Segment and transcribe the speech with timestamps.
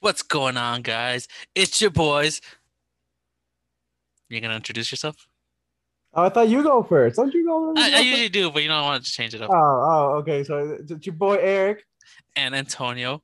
[0.00, 1.26] What's going on, guys?
[1.54, 2.40] It's your boys.
[4.28, 5.26] You gonna introduce yourself?
[6.14, 7.16] Oh, I thought you go first.
[7.16, 7.74] Don't you go?
[7.76, 9.50] I, I usually do, but you know I wanted to change it up.
[9.50, 10.44] Oh, oh, okay.
[10.44, 11.82] So it's your boy Eric.
[12.36, 13.22] And Antonio,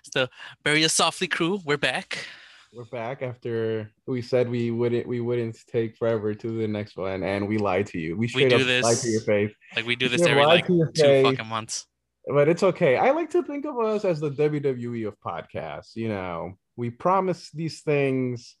[0.00, 0.30] it's the
[0.62, 1.60] Bury Us Softly crew.
[1.64, 2.26] We're back.
[2.72, 7.22] We're back after we said we wouldn't we wouldn't take forever to the next one,
[7.22, 8.16] and we lied to you.
[8.16, 9.52] We straight do up this- lied to your face.
[9.76, 11.24] Like we do this have every like two face.
[11.24, 11.86] fucking months.
[12.26, 12.96] But it's okay.
[12.96, 15.94] I like to think of us as the WWE of podcasts.
[15.94, 18.56] You know, we promise these things,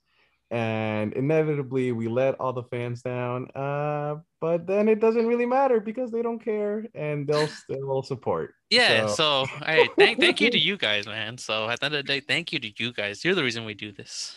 [0.50, 3.48] and inevitably we let all the fans down.
[3.54, 8.52] Uh, but then it doesn't really matter because they don't care, and they'll still support.
[8.68, 11.38] Yeah, So- so hey, thank thank you to you guys, man.
[11.38, 13.24] So at the end of the day, thank you to you guys.
[13.24, 14.36] You're the reason we do this.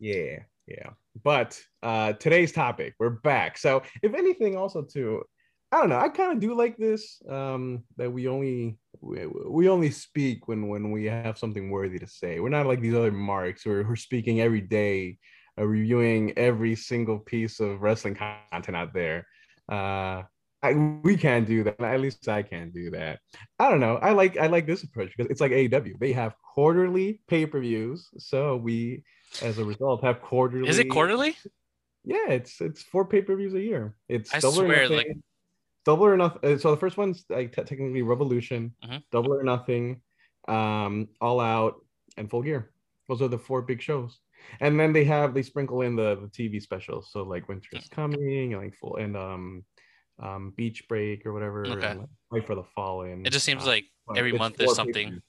[0.00, 0.90] Yeah, yeah.
[1.22, 3.58] But uh today's topic, we're back.
[3.58, 5.24] So if anything, also too,
[5.70, 7.20] I don't know, I kind of do like this.
[7.28, 12.06] Um, that we only we, we only speak when when we have something worthy to
[12.06, 12.40] say.
[12.40, 15.18] We're not like these other marks who are, who are speaking every day,
[15.58, 19.26] uh, reviewing every single piece of wrestling content out there.
[19.70, 20.22] Uh
[20.60, 21.80] I, we can't do that.
[21.80, 23.20] At least I can't do that.
[23.60, 23.96] I don't know.
[23.96, 26.00] I like I like this approach because it's like AEW.
[26.00, 29.04] They have quarterly pay-per-views, so we
[29.42, 31.36] as a result have quarterly Is it quarterly?
[32.04, 35.08] yeah it's it's four pay-per-views a year it's I swear, like-
[35.88, 39.02] double or nothing so the first one's like te- technically revolution Mhm.
[39.10, 39.84] double or nothing
[40.56, 41.74] um all out
[42.18, 42.62] and full gear
[43.08, 44.12] those are the four big shows
[44.60, 47.88] and then they have they sprinkle in the, the tv specials so like winter is
[47.88, 49.64] coming and like full and um
[50.26, 51.90] um beach break or whatever Okay.
[51.90, 53.84] and, like, fight for the fallen It just seems uh, like
[54.20, 55.22] every month there's something.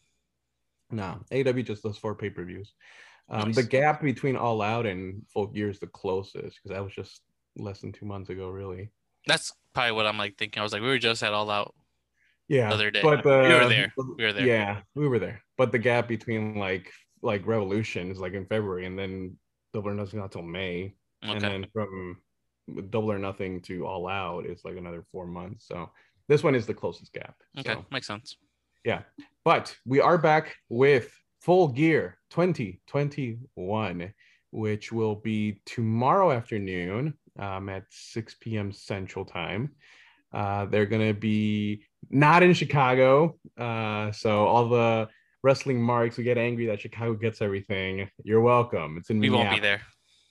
[0.91, 2.73] No, AW just does four pay per views.
[3.29, 6.93] Um, The gap between All Out and Full Gear is the closest because that was
[7.01, 7.21] just
[7.55, 8.89] less than two months ago, really.
[9.29, 10.59] That's probably what I'm like thinking.
[10.59, 11.73] I was like, we were just at all out.
[12.47, 13.01] Yeah, The other day.
[13.03, 13.93] but We were there.
[13.97, 14.45] We were there.
[14.45, 15.41] Yeah, we were there.
[15.57, 19.37] But the gap between like like Revolution is like in February, and then
[19.73, 22.17] Double or Nothing not till May, and then from
[22.89, 25.67] Double or Nothing to All Out is like another four months.
[25.67, 25.91] So
[26.27, 27.35] this one is the closest gap.
[27.59, 27.73] Okay.
[27.73, 27.85] So.
[27.91, 28.37] Makes sense.
[28.83, 29.01] Yeah,
[29.45, 31.11] but we are back with
[31.41, 34.13] Full Gear 2021,
[34.51, 38.71] which will be tomorrow afternoon um, at 6 p.m.
[38.71, 39.71] Central Time.
[40.33, 43.37] Uh, they're going to be not in Chicago.
[43.57, 45.07] Uh, so, all the
[45.41, 48.97] wrestling marks who get angry that Chicago gets everything, you're welcome.
[48.97, 49.81] It's in We won't be there.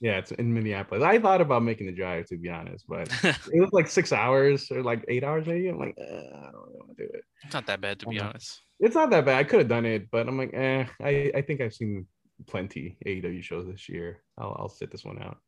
[0.00, 1.02] Yeah, it's in Minneapolis.
[1.02, 4.70] I thought about making the drive, to be honest, but it was like six hours
[4.70, 5.66] or like eight hours maybe.
[5.68, 8.06] I'm like, eh, I don't really want to do it it's not that bad to
[8.06, 8.28] be Uh-huh.
[8.28, 8.62] honest.
[8.78, 9.38] it's not that bad.
[9.38, 12.06] I could have done it, but I'm like, eh, I, I think I've seen
[12.46, 14.22] plenty AEW shows this year.
[14.36, 15.38] I'll, I'll sit this one out.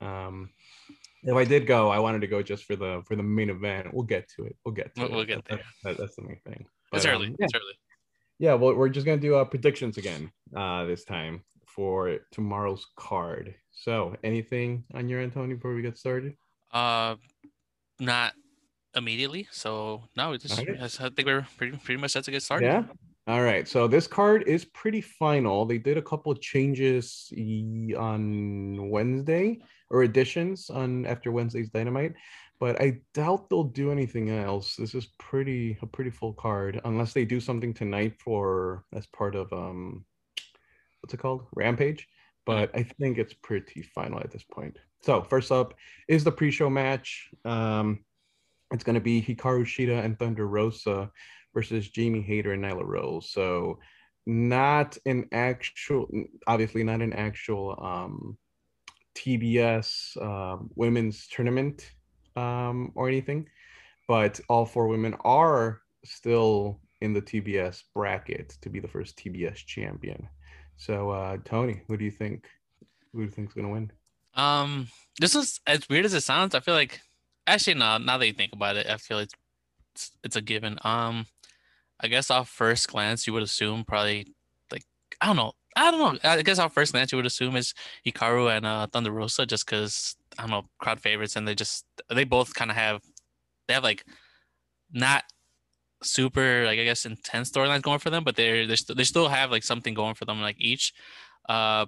[0.00, 0.50] Um,
[1.22, 3.92] if I did go, I wanted to go just for the for the main event.
[3.92, 4.56] We'll get to it.
[4.64, 5.14] We'll get to We'll- it.
[5.16, 6.66] we'll get That- that- that's the main thing.
[6.92, 7.26] It's But, um, early.
[7.38, 7.78] yeah, It's early.
[8.38, 8.54] yeah.
[8.54, 13.54] Well, we're just gonna do uh, predictions again uh, this time for tomorrow's card.
[13.70, 16.36] So, anything on your end, Tony, before we get started?
[16.72, 17.16] Uh,
[17.98, 18.34] not
[18.94, 19.46] immediately.
[19.52, 20.76] So no, we just Okay.
[20.80, 22.66] I think we're pretty pretty much set to get started.
[22.66, 22.84] Yeah.
[23.26, 23.68] All right.
[23.68, 25.64] So this card is pretty final.
[25.66, 27.30] They did a couple of changes
[27.96, 29.58] on Wednesday
[29.90, 32.14] or additions on after Wednesday's Dynamite,
[32.58, 34.76] but I doubt they'll do anything else.
[34.76, 39.34] This is pretty a pretty full card unless they do something tonight for as part
[39.34, 40.04] of um
[41.00, 41.46] what's it called?
[41.54, 42.06] Rampage.
[42.46, 44.78] But I think it's pretty final at this point.
[45.02, 45.74] So first up
[46.08, 47.30] is the pre-show match.
[47.44, 48.04] Um
[48.72, 51.10] it's going to be Hikaru Shida and Thunder Rosa
[51.54, 53.30] versus Jamie Hayter and Nyla Rose.
[53.32, 53.80] So
[54.26, 56.08] not an actual,
[56.46, 58.38] obviously not an actual um,
[59.14, 61.92] TBS uh, women's tournament
[62.36, 63.48] um, or anything,
[64.08, 69.56] but all four women are still in the TBS bracket to be the first TBS
[69.56, 70.28] champion.
[70.76, 72.48] So uh, Tony, who do you think?
[73.12, 73.90] Who do you think's gonna win?
[74.34, 74.88] Um,
[75.18, 76.54] this is as weird as it sounds.
[76.54, 77.00] I feel like
[77.46, 77.98] actually no.
[77.98, 79.34] Now that you think about it, I feel it's
[79.94, 80.78] it's, it's a given.
[80.82, 81.26] Um,
[82.00, 84.34] I guess off first glance you would assume probably
[84.72, 84.84] like
[85.20, 85.52] I don't know.
[85.76, 86.28] I don't know.
[86.28, 87.74] I guess our first match you would assume is
[88.06, 91.84] Hikaru and uh, Thunder Rosa just because I don't know crowd favorites and they just
[92.08, 93.02] they both kind of have
[93.68, 94.04] they have like
[94.92, 95.24] not
[96.02, 99.28] super like I guess intense storylines going for them, but they're they st- they still
[99.28, 100.92] have like something going for them like each.
[101.48, 101.86] Uh,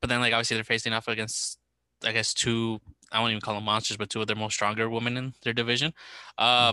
[0.00, 1.58] but then like obviously they're facing off against
[2.04, 2.80] I guess two
[3.12, 5.52] I won't even call them monsters, but two of their most stronger women in their
[5.52, 5.92] division.
[6.38, 6.72] Uh,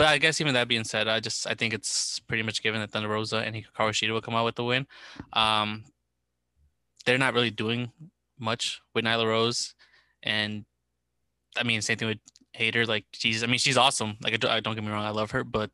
[0.00, 2.80] but I guess even that being said, I just I think it's pretty much given
[2.80, 4.86] that Thunder Rosa and Hikaru Shida will come out with the win.
[5.34, 5.84] Um,
[7.04, 7.92] they're not really doing
[8.38, 9.74] much with Nyla Rose,
[10.22, 10.64] and
[11.54, 12.20] I mean same thing with
[12.54, 12.86] Hayter.
[12.86, 14.16] Like she's I mean she's awesome.
[14.22, 15.70] Like I don't, get me wrong, I love her, but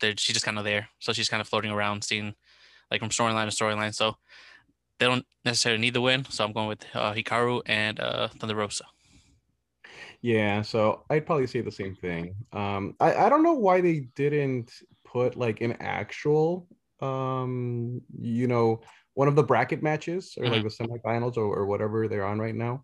[0.00, 0.90] she's just kind of there.
[1.00, 2.36] So she's kind of floating around, seeing
[2.92, 3.92] like from storyline to storyline.
[3.92, 4.18] So
[5.00, 6.26] they don't necessarily need the win.
[6.30, 8.84] So I'm going with uh, Hikaru and uh, Thunder Rosa.
[10.22, 12.36] Yeah, so I'd probably say the same thing.
[12.52, 14.72] Um, I, I don't know why they didn't
[15.04, 16.68] put like an actual,
[17.00, 18.82] um, you know,
[19.14, 20.78] one of the bracket matches or like Mhm.
[20.78, 22.82] the semifinals or, or whatever they're on right now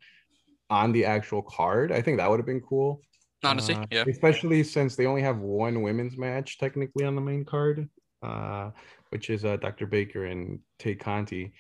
[0.71, 1.93] on the actual card.
[1.93, 3.03] I think that would have been cool.
[3.45, 4.05] Honestly, Uh, yeah.
[4.09, 7.89] Especially since they only have one women's match technically on the main card,
[8.23, 8.73] uh,
[9.11, 9.87] which is uh, Dr.
[9.87, 11.55] Baker and Tay Conti.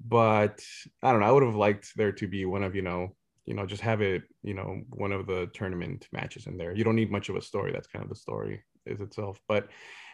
[0.00, 0.64] But
[1.02, 1.26] I don't know.
[1.26, 4.00] I would have liked there to be one of you know, you know, just have
[4.00, 6.74] it, you know, one of the tournament matches in there.
[6.74, 7.72] You don't need much of a story.
[7.72, 9.38] That's kind of the story is itself.
[9.48, 9.68] But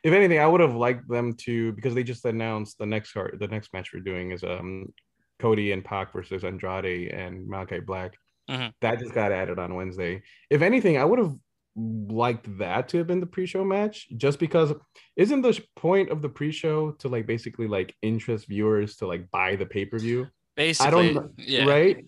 [0.05, 3.37] if anything, I would have liked them to because they just announced the next card.
[3.41, 4.93] The next match we're doing is um
[5.39, 8.17] Cody and Pac versus Andrade and Malakai Black.
[8.51, 8.73] Mhm.
[8.81, 10.23] That just got added on Wednesday.
[10.51, 11.35] If anything, I would have
[11.79, 14.73] liked that to have been the pre-show match just because
[15.17, 19.57] isn't the point of the pre-show to like basically like interest viewers to like buy
[19.57, 20.27] the pay-per-view
[20.57, 21.67] Basically, I don't- yeah.
[21.67, 22.05] right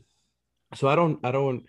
[0.74, 1.64] so i don't i don't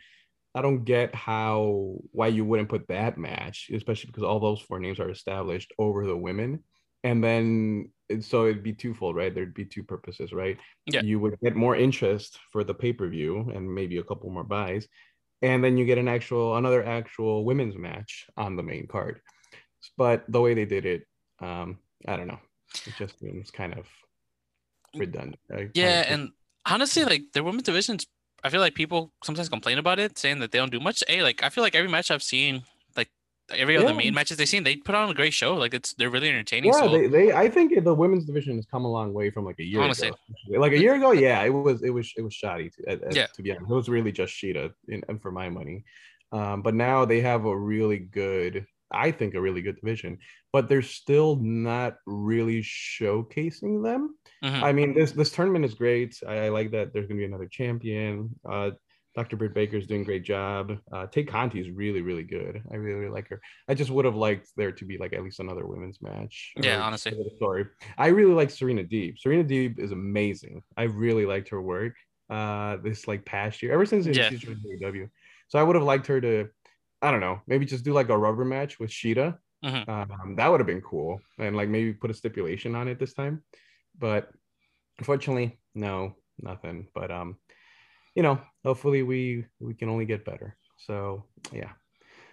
[0.56, 4.80] i don't get how why you wouldn't put that match especially because all those four
[4.80, 6.64] names are established over the women.
[7.04, 9.34] And then so it'd be twofold right?
[9.34, 10.58] There'd be two purposes right?
[10.86, 11.02] Yeah.
[11.02, 14.86] you would get more interest for the pay-per-view and maybe a couple more buys
[15.42, 19.22] and then you get an actual another actual women's match on the main card.
[19.98, 21.04] But the way they did it
[21.40, 22.40] um i don't know.
[22.86, 23.86] It just seems kind of
[24.96, 25.40] redundant.
[25.50, 25.70] Right?
[25.74, 26.30] Yeah, Kind of- and
[26.66, 28.06] honestly, like their women's divisions,
[28.44, 31.04] I feel like people sometimes complain about it, saying that they don't do much.
[31.08, 32.64] Hey, like I feel like every match I've seen,
[32.96, 33.10] like
[33.52, 35.56] every other main matches they've seen, they put on a great show.
[35.56, 36.72] Like it's they're really entertaining.
[36.74, 39.46] Yeah, so they, they I think the women's division has come a long way from
[39.46, 40.10] like a year Honestly.
[40.10, 40.18] ago.
[40.60, 43.28] Like a year ago, yeah, it was it was it was shoddy to, at- Yeah.
[43.28, 43.70] to be honest.
[43.72, 45.84] It was really just Shida in, and for my money.
[46.32, 50.18] Um, but now they have a really good, I think a really good division,
[50.54, 54.16] but they're still not really showcasing them.
[54.44, 54.64] Mhm.
[54.64, 56.18] I mean, this this tournament is great.
[56.28, 58.30] I, I like that there's gonna be another champion.
[58.50, 58.72] Uh
[59.16, 59.38] Dr.
[59.38, 60.78] Britt Baker's doing a great job.
[60.94, 62.62] Uh Tay Conti is really, really good.
[62.72, 63.42] I really, really like her.
[63.68, 66.54] I just would have liked there to be like at least another women's match.
[66.62, 67.14] Yeah, honestly.
[67.40, 67.66] Sorry.
[67.98, 69.20] I really like Serena Deeb.
[69.20, 70.62] Serena Deeb is amazing.
[70.78, 71.94] I really liked her work
[72.30, 74.30] uh this like past year, ever since Yeah.
[74.30, 75.10] she's joined AEW.
[75.48, 76.48] So I would have liked her to,
[77.02, 79.38] I don't know, maybe just do like a rubber match with Shida.
[79.64, 79.88] Mhm.
[79.90, 81.22] Um, that would have been cool.
[81.38, 83.44] And like maybe put a stipulation on it this time.
[83.98, 84.32] But
[84.98, 86.88] unfortunately, no, nothing.
[86.94, 87.38] But um,
[88.16, 90.58] you know, hopefully we we can only get better.
[90.78, 91.72] So yeah.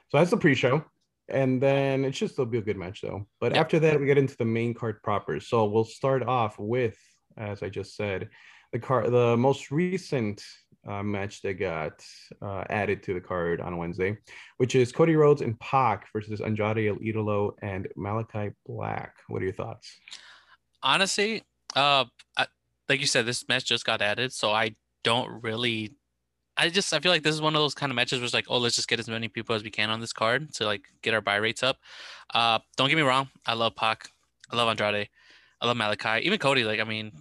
[0.09, 0.85] So that's the pre-show.
[1.29, 3.27] And then it should still be a good match though.
[3.41, 3.61] But Yeah.
[3.61, 5.41] after that, we get into the main card proper.
[5.41, 6.97] So we'll start off with,
[7.37, 8.31] as I just said,
[8.73, 10.43] the card the most recent
[10.89, 12.05] uh, match that got
[12.41, 14.17] uh, added to the card on Wednesday,
[14.59, 19.15] which is Cody Rhodes and Pac versus Andrade El Idolo and Malakai Black.
[19.29, 19.99] What are your thoughts?
[20.87, 21.43] honestly,
[21.75, 22.05] uh,
[22.37, 22.47] I,
[22.89, 25.93] like you said, this match just got added, so I don't really.
[26.57, 28.33] I just I feel like this is one of those kind of matches where it's
[28.33, 30.65] like, oh, let's just get as many people as we can on this card to
[30.65, 31.77] like get our buy rates up.
[32.33, 34.09] Uh, don't get me wrong, I love Pac,
[34.51, 35.09] I love Andrade,
[35.61, 36.65] I love Malakai, even Cody.
[36.65, 37.13] Like, I mean,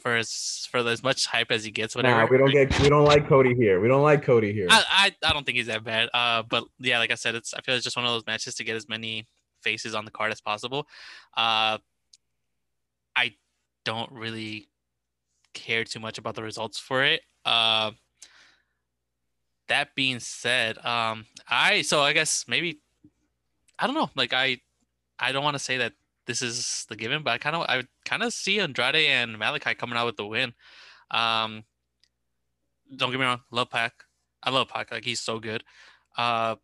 [0.00, 2.20] for as for as much hype as he gets, whatever.
[2.20, 3.80] Nah, we don't get we don't like Cody here.
[3.80, 4.68] We don't like Cody here.
[4.70, 6.08] I, I I don't think he's that bad.
[6.14, 8.54] Uh, but yeah, like I said, it's I feel it's just one of those matches
[8.56, 9.26] to get as many
[9.62, 10.86] faces on the card as possible.
[11.36, 11.78] Uh,
[13.16, 13.34] I
[13.84, 14.68] don't really
[15.54, 17.22] care too much about the results for it.
[17.44, 17.92] Uh,
[19.68, 22.80] that being said, um, I so I guess maybe
[23.78, 24.10] I don't know.
[24.14, 24.60] Like I
[25.18, 25.92] I don't want to say that
[26.26, 29.76] this is the given, but I kind of I kind of see Andrade and Malakai
[29.76, 30.52] coming out with the win.
[31.10, 31.64] Um,
[32.96, 33.92] don't get me wrong, love Pac.
[34.42, 34.92] I love Pac.
[34.92, 35.64] Like he's so good.
[36.16, 36.56] Uh,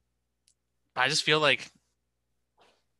[0.96, 1.70] I just feel like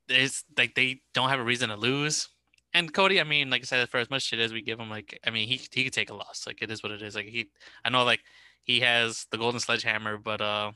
[0.08, 2.28] it's like they don't have a reason to lose.
[2.74, 4.90] And Cody, I mean, like I said, for as much shit as we give him,
[4.90, 6.44] like I mean, he he could take a loss.
[6.46, 7.14] Like it is what it is.
[7.14, 7.50] Like he,
[7.84, 8.20] I know, like
[8.62, 10.72] he has the golden sledgehammer, but uh,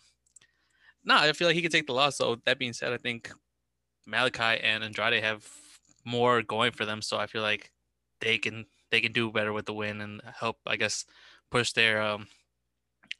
[1.04, 2.16] no, I feel like he could take the loss.
[2.16, 3.30] So that being said, I think
[4.08, 5.46] Malakai and Andrade have
[6.04, 7.02] more going for them.
[7.02, 7.70] So I feel like
[8.20, 11.04] they can they can do better with the win and help, I guess,
[11.50, 12.26] push their um,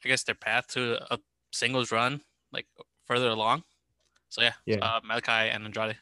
[0.03, 1.19] I guess their path to a
[1.51, 2.21] singles run
[2.51, 2.67] like
[3.05, 3.63] further along.
[4.29, 4.79] So yeah, Yeah.
[4.81, 5.97] Uh, Malakai and Andrade.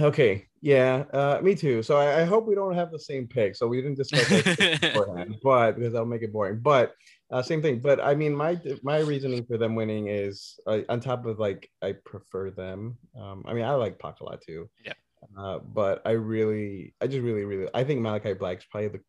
[0.00, 1.82] Okay, yeah, uh, me too.
[1.82, 3.54] So I, I hope we don't have the same pick.
[3.54, 6.58] So we didn't discuss that beforehand, but because that'll make it boring.
[6.58, 6.94] But
[7.30, 7.80] uh, same thing.
[7.80, 11.70] But I mean, my my reasoning for them winning is uh, on top of like
[11.82, 12.98] I prefer them.
[13.18, 14.68] Um, I mean, I like Pac a lot too.
[14.84, 14.94] Yeah.
[15.36, 19.00] Uh, but I really, I just really, really, I think Malakai Black's probably the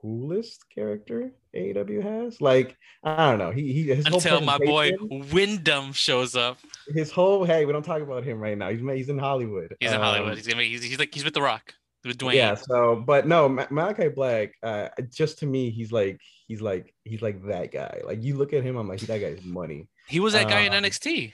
[0.00, 2.40] coolest character AEW has.
[2.40, 3.50] Like, I don't know.
[3.50, 4.92] He he his whole Until my boy
[5.32, 6.58] Windham shows up.
[6.94, 8.70] his whole hey, we don't talk about him right now.
[8.70, 9.74] He's he's in Hollywood.
[9.80, 10.36] He's in Um, Hollywood.
[10.36, 10.68] He's gonna be.
[10.68, 11.74] He's, he's like he's with The Rock.
[12.04, 12.34] with Dwayne.
[12.34, 12.54] Yeah.
[12.56, 14.52] So, but no, Malakai Black.
[14.62, 18.00] Uh, just to me, he's like he's like he's like that guy.
[18.04, 19.88] Like you look at him, I'm like that guy's money.
[20.08, 21.32] He was that guy in Um, NXT.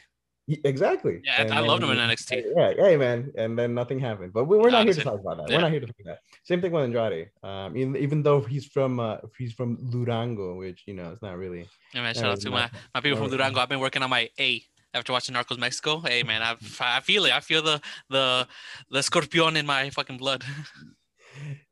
[0.65, 1.21] Exactly.
[1.25, 2.43] Yeah, I- And I loved him in NXT.
[2.57, 4.33] Yeah, hey man, and then nothing happened.
[4.33, 5.49] But we, we're not here to talk about that.
[5.51, 5.57] yeah.
[5.57, 6.21] We're not here to talk about that.
[6.45, 7.29] Same thing with Andrade.
[7.43, 11.37] Um, even, even though he's from uh, he's from Durango, which you know it's not
[11.37, 11.69] really.
[11.95, 13.61] Yeah, man, shout out to my, my people from Durango.
[13.61, 14.63] I've been working on my A
[14.95, 16.01] after watching Narcos Mexico.
[16.01, 17.33] Hey man, I I feel it.
[17.33, 18.49] I feel the the
[18.91, 20.45] the scorpion in my fucking blood.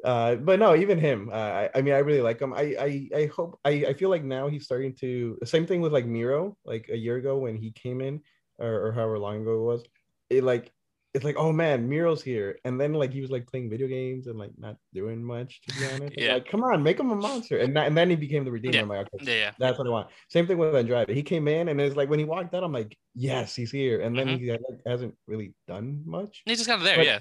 [0.04, 1.28] Uh, but no, even him.
[1.33, 2.52] Uh, I, I mean, I really like him.
[2.54, 3.59] I, I, I hope.
[3.64, 5.37] I, I feel like now he's starting to.
[5.45, 6.56] Same thing with like Miro.
[6.64, 8.21] Like a year ago when he came in,
[8.58, 9.84] or, or however long ago it was.
[10.30, 10.72] It like
[11.14, 14.26] it's like oh man, Miro's here, and then like he was like playing video games
[14.26, 16.14] and like not doing much to be honest.
[16.18, 16.34] Yeah.
[16.34, 18.75] Like come on, make him a monster, and and then he became the redeemer.
[18.75, 18.82] Yeah.
[18.82, 19.50] I'm like, okay, yeah, yeah.
[19.58, 20.08] that's what I want.
[20.28, 21.08] Same thing with Andrade.
[21.08, 24.00] He came in and it's like when he walked out, I'm like, yes, he's here,
[24.02, 24.40] and then Mhm.
[24.40, 26.42] he like, hasn't really done much.
[26.44, 26.96] He's just kind of there.
[26.96, 27.20] But- yeah.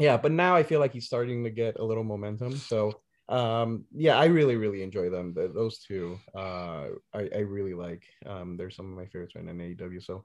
[0.00, 2.56] Yeah, but now I feel like he's starting to get a little momentum.
[2.56, 7.74] So um yeah i really really enjoy them Th- those two uh i i really
[7.74, 10.24] like um they're some of my favorites right now in aew so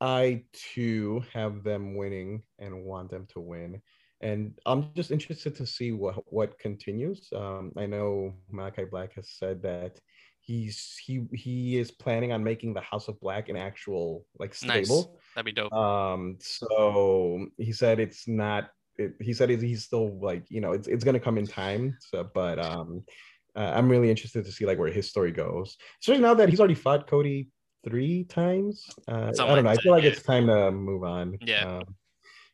[0.00, 3.82] i too have them winning and want them to win
[4.20, 9.30] and i'm just interested to see what what continues um i know malakai black has
[9.30, 9.98] said that
[10.40, 15.14] he's he he is planning on making the house of black an actual like stable
[15.14, 15.34] Nice.
[15.34, 15.72] That'd be dope.
[15.72, 20.72] um so he said it's not it, he said he's, he's still like you know
[20.72, 23.02] it's, it's gonna come in time so but um
[23.56, 26.60] uh, i'm really interested to see like where his story goes especially now that he's
[26.60, 27.48] already fought cody
[27.84, 31.78] three times uh, i don't know i feel like it's time to move on Yeah.
[31.78, 31.84] um,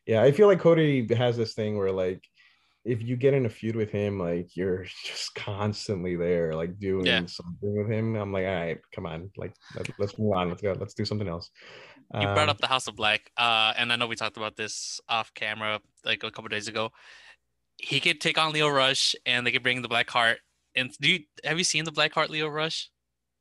[0.05, 2.23] yeah i feel like cody has this thing where like
[2.85, 7.05] if you get in a feud with him like you're just constantly there like doing
[7.07, 7.25] Yeah.
[7.25, 10.61] something with him i'm like all right come on like let, let's move on let's
[10.61, 11.49] go let's do something else
[12.17, 14.55] You brought Um, up the House of Black, uh, and I know we talked about
[14.55, 16.91] this off camera like a couple days ago.
[17.77, 20.39] He could take on Lio Rush, and they could bring the Black Heart.
[20.75, 22.89] And do you have you seen the Black Heart Lio Rush?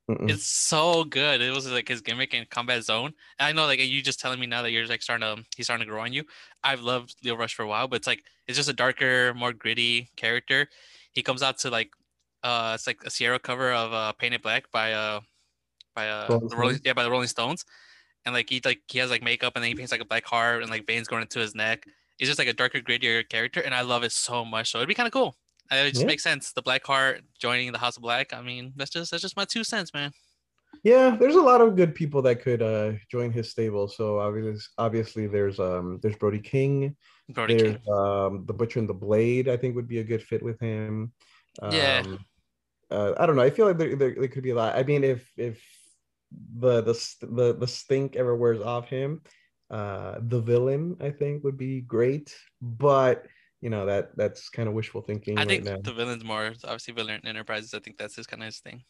[0.08, 0.28] mm-mm.
[0.28, 1.40] It's so good.
[1.42, 3.12] It was like his gimmick in Combat Zone.
[3.38, 5.66] And I know, like you just telling me now that you're like starting to he's
[5.66, 6.24] starting to grow on you.
[6.62, 9.52] I've loved Lio Rush for a while, but it's like it's just a darker, more
[9.52, 10.68] gritty character.
[11.12, 11.90] He comes out to like
[12.44, 15.20] uh it's like a Sierra cover of uh Painted Black by uh
[15.94, 17.64] by uh Rolling the Rolling yeah by the Rolling Stones.
[18.24, 20.24] And like he like he has like makeup and then he paints like a black
[20.24, 21.84] heart and like veins going into his neck.
[22.18, 24.70] He's just like a darker, grittier character, and I love it so much.
[24.70, 25.36] So it'd be kind of cool.
[25.70, 26.06] It just Yeah.
[26.06, 26.52] makes sense.
[26.52, 28.32] The Black Heart joining the House of Black.
[28.32, 30.12] I mean, that's just that's just my two cents, man.
[30.84, 33.88] Yeah, there's a lot of good people that could uh join his stable.
[33.88, 36.96] So obviously, obviously there's um there's Brody King,
[37.28, 37.94] Brody there's King.
[37.94, 39.48] um the Butcher and the Blade.
[39.48, 41.12] I think would be a good fit with him.
[41.60, 42.04] Um, Yeah.
[42.90, 43.42] Uh, I don't know.
[43.42, 44.76] I feel like there, there, there could be a lot.
[44.76, 45.62] I mean, if if
[46.58, 49.22] the the the the stink ever wears off him,
[49.70, 52.34] uh, the villain I think would be great.
[52.60, 53.26] But
[53.60, 57.20] you know that that's kind of wishful thinking I think the villain's more obviously villain
[57.24, 57.74] enterprises.
[57.74, 58.82] I think that's his kind of his thing.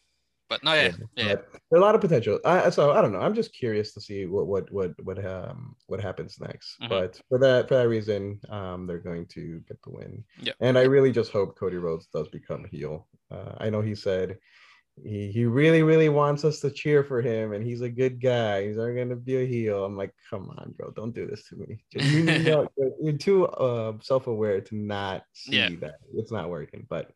[0.53, 1.35] But no, yeah, yeah.
[1.37, 2.39] but there's a lot of potential.
[2.45, 3.21] I, so I don't know.
[3.21, 6.77] I'm just curious to see what what what what um what happens next.
[6.83, 6.91] Mhm.
[6.91, 10.23] But for that for that reason, um, they're going to get the win.
[10.43, 10.57] Yep.
[10.61, 13.09] And I really just hope Cody Rhodes does become heel.
[13.31, 14.37] Uh, I know he said
[15.03, 18.67] he he really really wants us to cheer for him, and he's a good guy.
[18.67, 19.85] He's not going to be a heel.
[19.85, 21.83] I'm like, come on, bro, don't do this to me.
[21.93, 22.69] You, you know,
[23.03, 25.71] you're too uh, self aware to not see Yeah.
[25.81, 26.87] that it's not working.
[26.89, 27.11] But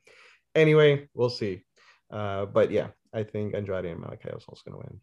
[0.55, 1.63] anyway, we'll see.
[2.11, 5.01] Uh, but yeah, I think Andrade and Malakai is also going to win.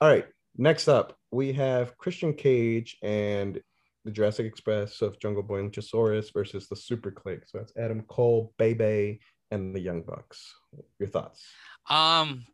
[0.00, 3.60] All right, next up we have Christian Cage and
[4.04, 7.42] the Jurassic Express of Jungle Boy and Luchasaurus versus the Super Kliq.
[7.46, 10.54] So that's Adam Cole, Bebe, and the Young Bucks.
[10.98, 11.46] Your thoughts?
[11.88, 12.46] Um,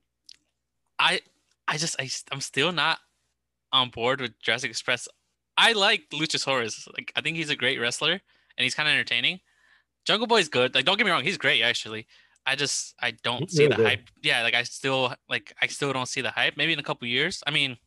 [0.99, 1.21] I
[1.67, 2.99] I just I I'm still not
[3.73, 5.09] on board with Jurassic Express.
[5.57, 6.87] I like Luchasaurus.
[6.97, 9.41] Like I think he's a great wrestler and he's kind of entertaining.
[10.05, 10.75] Jungle Boy's good.
[10.75, 12.07] Like don't get me wrong, he's great actually.
[12.47, 13.87] I just I don't He's see really the good.
[13.87, 14.09] hype.
[14.23, 16.57] Yeah, like I still like I still don't see the hype.
[16.57, 17.43] Maybe in a couple years.
[17.47, 17.79] I mean,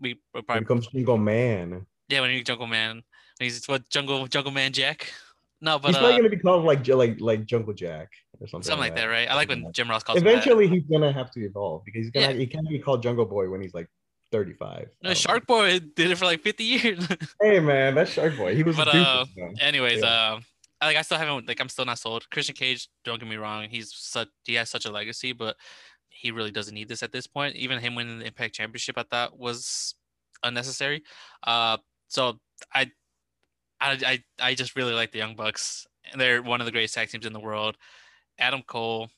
[0.00, 3.02] we we'll When probably it comes Jungle Man, yeah when you Jungle Man.
[3.38, 5.12] He's what Jungle Jungle Man Jack.
[5.60, 8.08] No, but he's uh, probably going to be called like like like Jungle Jack
[8.40, 9.28] or something, something like that, right?
[9.28, 12.02] I like when Jim Ross calls him Eventually, he's going to have to evolve because
[12.04, 12.32] he's gonna Yeah.
[12.38, 13.88] he can't be called Jungle Boy when he's like
[14.30, 14.78] 35.
[14.78, 14.88] that.
[15.02, 17.08] No, don't Shark Boy did it for like 50 years.
[17.42, 18.54] Hey man, that's Shark Boy.
[18.54, 19.60] He was But, a uh, doofus.
[19.60, 20.32] Anyways, Yeah.
[20.34, 20.44] um,
[20.80, 22.28] I like I still haven't like I'm still not sold.
[22.30, 25.56] Christian Cage, don't get me wrong, he's such he has such a legacy, but
[26.08, 27.56] he really doesn't need this at this point.
[27.56, 29.94] Even him winning the Impact Championship, I thought was
[30.42, 31.02] unnecessary.
[31.42, 32.38] Uh, so
[32.72, 32.90] I,
[33.80, 35.86] I, I, I just really like the Young Bucks.
[36.16, 37.76] They're one of the greatest tag teams in the world.
[38.38, 39.08] Adam Cole,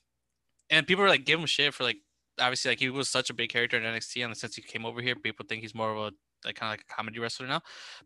[0.69, 1.97] and people are like give him shit for like
[2.39, 5.01] obviously like he was such a big character in NXT, and since he came over
[5.01, 6.11] here, people think he's more of a
[6.45, 7.61] like kind of like a comedy wrestler now,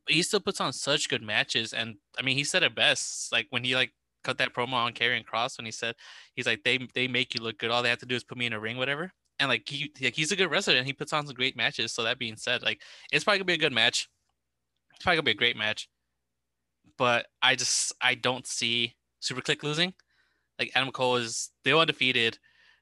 [0.05, 1.73] but he still puts on such good matches.
[1.73, 3.93] And I mean, he said it best, like when he like
[4.23, 5.95] cut that promo on Karrion Kross when he said
[6.33, 7.71] he's like they they make you look good.
[7.71, 9.11] All they have to do is put me in a ring, whatever.
[9.39, 11.93] And like he like he's a good wrestler and he puts on some great matches.
[11.93, 12.81] So that being said, like
[13.11, 14.09] it's probably gonna be a good match.
[14.95, 15.87] It's probably gonna be a great match.
[16.97, 19.93] But I just I don't see Super Kliq losing.
[20.59, 22.37] Like Adam Cole is still undefeated.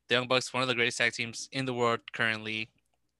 [0.09, 2.69] The Young Bucks, one of the greatest tag teams in the world currently.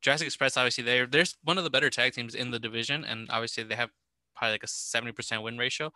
[0.02, 3.30] Jurassic Express, obviously, they're there's one of the better tag teams in the division, and
[3.32, 3.90] obviously they have
[4.36, 5.92] probably like a seventy percent win ratio.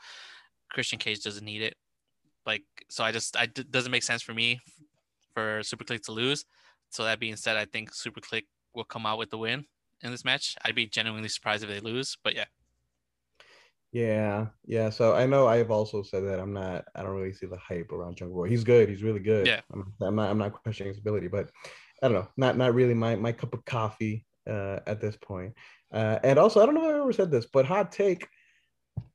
[0.72, 1.76] Christian Cage doesn't need it.
[2.46, 4.62] Like, so I just I d- doesn't make sense for me
[5.34, 6.46] for Super Kliq to lose.
[6.90, 9.66] So that being said, I think Super Kliq will come out with the win
[10.02, 10.56] in this match.
[10.64, 12.46] I'd be genuinely surprised if they lose, but yeah.
[13.92, 14.90] Yeah, yeah.
[14.90, 16.86] So I know I've also said that I'm not.
[16.96, 18.50] I don't really see the hype around Jungle Boy.
[18.50, 18.90] He's good.
[18.90, 19.48] He's really good.
[19.48, 19.62] Yeah.
[19.74, 20.30] I'm, I'm not.
[20.30, 21.50] I'm not questioning his ability, but
[22.04, 22.28] I don't know.
[22.38, 25.54] Not not really my my cup of coffee uh, at this point.
[25.92, 28.28] Uh, and also, I don't know if I ever said this, but hot take.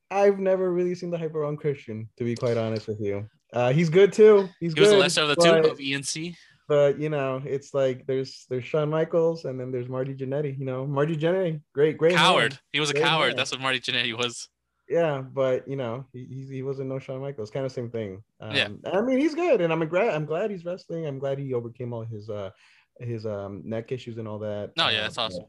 [0.09, 3.27] I've never really seen the hype around Christian, to be quite honest with you.
[3.51, 4.49] Uh, he's good too.
[4.59, 4.81] He's He good.
[4.81, 6.35] was the lesser of the two but- of E ENC.
[6.67, 10.57] but you know, it's like there's there's Shawn Michaels and then there's Marty Jannetty.
[10.57, 12.19] You know, Marty Jannetty, great, great man.
[12.23, 12.59] Coward.
[12.71, 13.27] He was a Great coward.
[13.29, 13.35] man.
[13.37, 14.49] That's what Marty Jannetty was.
[14.93, 17.49] Yeah, but you know, he he, he wasn't no Shawn Michaels.
[17.49, 18.21] Kind of same thing.
[18.39, 18.67] Um, Yeah.
[18.93, 21.07] I mean, he's good, and I'm glad I'm glad he's wrestling.
[21.07, 22.51] I'm glad he overcame all his uh
[22.99, 24.71] his um neck issues and all that.
[24.77, 25.45] No, yeah, Um, that's awesome.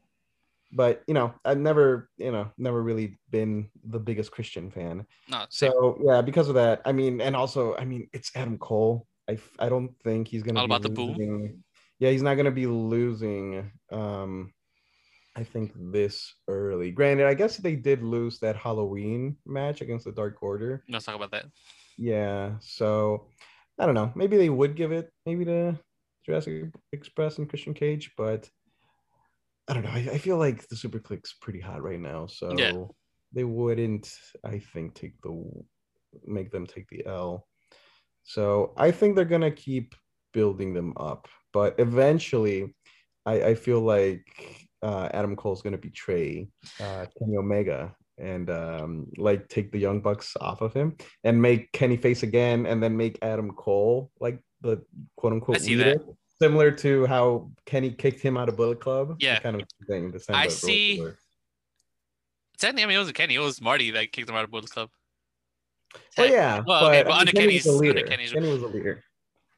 [0.72, 5.04] But you know, I've never you know never really been the biggest Christian fan.
[5.28, 5.44] No.
[5.50, 9.06] So yeah, because of that, I mean, and also, I mean, it's Adam Cole.
[9.28, 11.10] I I don't think he's gonna All be about the boom.
[11.18, 11.62] losing.
[11.98, 13.70] Yeah, he's not gonna be losing.
[13.92, 14.53] Um,
[15.36, 16.90] I think this early.
[16.92, 20.84] Granted, I guess they did lose that Halloween match against the Dark Order.
[20.88, 21.46] let's talk about that.
[21.98, 23.28] Yeah, so
[23.78, 24.12] I don't know.
[24.14, 25.78] Maybe they would give it maybe to
[26.24, 28.48] Jurassic Express and Christian Cage, but
[29.68, 29.90] I don't know.
[29.90, 32.84] I, I feel like the Super Kliq's pretty hot right now, so Yeah.
[33.32, 34.08] they wouldn't,
[34.44, 35.50] I think, take the
[36.26, 37.48] make them take the L.
[38.22, 39.94] So I think they're gonna keep
[40.32, 42.74] building them up, but eventually,
[43.26, 44.26] I, I feel like
[44.84, 46.46] uh, Adam is gonna betray
[46.80, 51.72] uh, Kenny Omega and um, like take the Young Bucks off of him and make
[51.72, 54.82] Kenny face again, and then make Adam Cole like the
[55.16, 55.94] quote unquote leader.
[55.94, 56.14] that.
[56.40, 59.16] Similar to how Kenny kicked him out of Bullet Club.
[59.20, 59.38] Yeah.
[59.38, 60.12] kind of thing.
[60.30, 61.16] I but see- roller.
[62.58, 63.34] Technically, I mean, it was Kenny.
[63.34, 64.90] It was Marty that kicked him out of Bullet Club.
[66.18, 68.02] Well, yeah, Well, okay, but, but I mean, under Kenny Kenny's- under.
[68.02, 69.02] Kenny's- Kenny was the leader.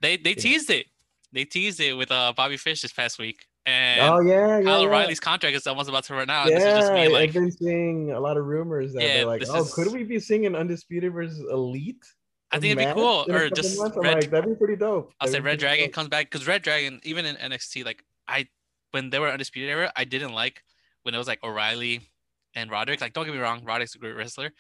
[0.03, 0.37] They they Yeah.
[0.37, 0.87] teased it.
[1.33, 4.81] They teased it with uh Bobby Fish this past week, and oh yeah, yeah, Kyle
[4.83, 4.87] yeah.
[4.88, 6.46] O'Reilly's contract is almost about to run out.
[6.46, 9.02] and this is just Yeah, me like, I've been seeing a lot of rumors that
[9.02, 12.05] Yeah, they're like, "Oh, is- could we be seeing an undisputed versus elite?"
[12.52, 15.12] I think it'd be cool, or just months?" Red- like, that'd be pretty dope.
[15.20, 15.92] I'll say That'd be Red Dragon dope.
[15.94, 18.46] comes back because Red Dragon, even in NXT, like I
[18.92, 20.62] when they were undisputed era, I didn't like
[21.02, 22.09] when it was like O'Reilly
[22.55, 23.00] and Roderick.
[23.00, 24.52] Like, don't get me wrong, Roderick's a great wrestler,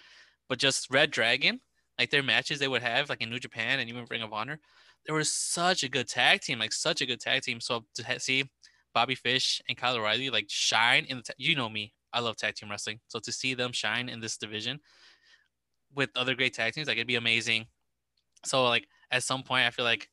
[0.48, 1.60] but just Red Dragon,
[1.98, 4.58] like their matches they would have, like in New Japan and even Ring of Honor,
[5.06, 7.60] they were such a good tag team, like such a good tag team.
[7.60, 8.50] So to see
[8.96, 12.38] Bobby Fish and Kyle O'Reilly like shine in the, ta- you know me, I love
[12.38, 13.00] tag team wrestling.
[13.08, 14.80] So to see them shine in this division
[15.94, 17.66] with other great tag teams, like it'd be amazing.
[18.46, 20.08] So like at some point, I feel like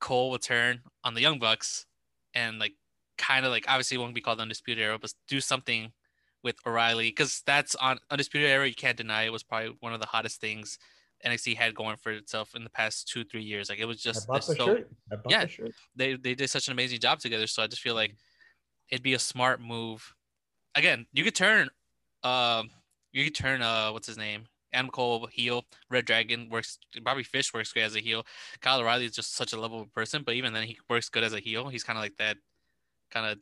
[0.00, 1.86] Cole will turn on the Young Bucks
[2.34, 2.72] and like
[3.16, 5.92] kind of like obviously won't be called Undisputed Era, but do something
[6.42, 8.66] with O'Reilly because that's on Undisputed Era.
[8.66, 10.80] You can't deny it was probably one of the hottest things
[11.24, 13.68] NXT had going for itself in the past two three years.
[13.68, 14.90] Like it was just so shirt.
[15.12, 15.42] I Yeah.
[15.44, 15.72] the shirt.
[15.94, 17.46] they they did such an amazing job together.
[17.46, 18.14] So I just feel like
[18.88, 20.14] it'd be a smart move.
[20.74, 21.68] Again, you could turn,
[22.22, 22.70] um,
[23.12, 25.64] you could turn uh, what's his name, Adam Cole heel.
[25.90, 26.78] Red Dragon works.
[27.02, 28.24] Bobby Fish works great as a heel.
[28.60, 31.34] Kyle O'Reilly is just such a lovable person, but even then he works good as
[31.34, 31.68] a heel.
[31.68, 32.36] He's kind of like that,
[33.10, 33.38] kind of.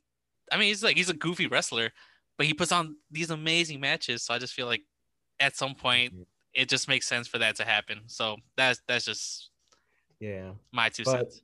[0.50, 1.90] I mean, he's like he's a goofy wrestler,
[2.38, 4.22] but he puts on these amazing matches.
[4.24, 4.82] So I just feel like
[5.38, 6.14] at some point
[6.58, 8.00] it just makes sense for that to happen.
[8.06, 9.50] So that's that's just
[10.20, 10.52] Yeah.
[10.72, 11.42] my two But- cents.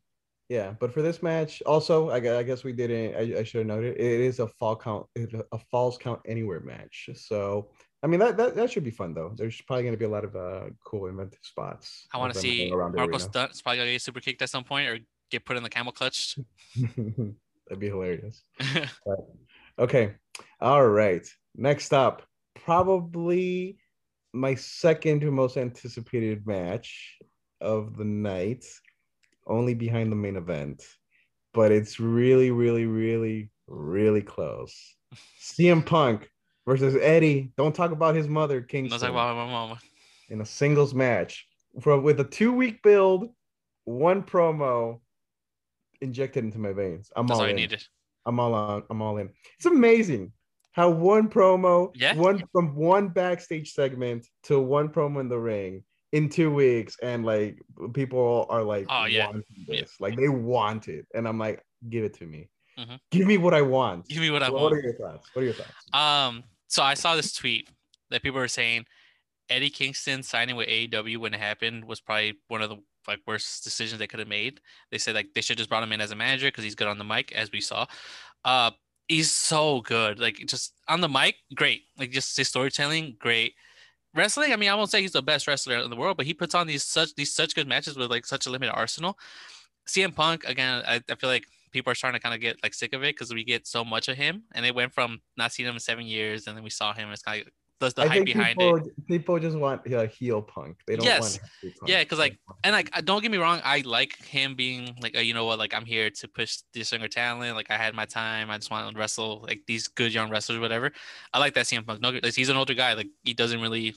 [0.50, 3.16] Yeah, but for this match, also, I, I guess we didn't.
[3.16, 7.08] I, I should have noted it is a fall count, a falls count anywhere match.
[7.14, 7.70] So,
[8.02, 9.32] I mean, that that, that should be fun though.
[9.34, 12.06] There's probably going to be a lot of uh, cool inventive spots.
[12.12, 13.16] I want to see going Marko.
[13.16, 14.98] Stunt is probably gonna get super kicked at some point or
[15.30, 16.38] get put in the camel clutch.
[16.96, 18.42] That'd be hilarious.
[19.78, 20.14] Okay.
[20.60, 21.26] All right.
[21.56, 22.22] Next up,
[22.54, 23.78] probably
[24.34, 27.16] my second most anticipated match
[27.60, 28.64] of the night,
[29.46, 30.82] only behind the main event,
[31.52, 34.96] but it's really, really, really, really close.
[35.40, 36.28] CM Punk
[36.66, 37.52] versus Eddie.
[37.56, 39.78] Don't talk about his mother, no Kingston, talk about my mama.
[40.28, 41.46] in a singles match
[41.80, 43.30] from with a two week build,
[43.84, 45.00] one promo
[46.00, 47.10] injected into my veins.
[47.14, 47.56] I'm That's all all in.
[47.56, 47.84] needed.
[48.26, 48.82] I'm all on.
[48.90, 49.30] I'm all in.
[49.56, 50.32] It's amazing.
[50.74, 52.14] How one promo, Yeah.
[52.16, 55.82] one from one backstage segment to one promo in the ring
[56.12, 57.60] in two weeks, and like
[57.92, 59.32] people are like, Oh, yeah.
[59.66, 59.80] Yeah.
[59.80, 62.98] this, like they want it, and I'm like, give it to me, Mhm.
[63.10, 64.08] give me what I want.
[64.08, 64.74] Give me what I what want.
[64.74, 65.28] are your thoughts?
[65.32, 65.72] What are your thoughts?
[65.94, 67.70] Um, so I saw this tweet
[68.10, 68.84] that people were saying
[69.48, 73.62] Eddie Kingston signing with AEW when it happened was probably one of the like worst
[73.62, 74.60] decisions they could have made.
[74.90, 76.88] They said like they should just brought him in as a manager because he's good
[76.88, 77.86] on the mic, as we saw.
[78.44, 78.70] Uh,
[79.08, 80.18] he's so good.
[80.18, 81.82] Like just on the mic, great.
[81.98, 83.54] Like just his storytelling, great.
[84.14, 86.34] Wrestling, I mean, I won't say he's the best wrestler in the world, but he
[86.34, 89.18] puts on these such these such good matches with like such a limited arsenal.
[89.88, 92.74] CM Punk again, I, I feel like people are starting to kind of get like
[92.74, 95.52] sick of it because we get so much of him, and it went from not
[95.52, 97.04] seeing him in seven years, and then we saw him.
[97.04, 97.48] and It's kind of
[97.80, 99.06] the, the I hype think behind people, it.
[99.06, 100.78] people just want a heel punk.
[100.86, 101.20] They don't Yes.
[101.20, 101.88] want happy punk.
[101.90, 105.34] Yeah, 'cause, like, And like, don't get me wrong, I like him being like, you
[105.34, 107.56] know what, like I'm here to push this younger talent.
[107.56, 108.50] Like I had my time.
[108.50, 110.92] I just want to wrestle like these good young wrestlers, whatever.
[111.32, 112.00] I like that CM Punk.
[112.00, 112.94] No, like, he's an older guy.
[112.94, 113.94] Like he doesn't really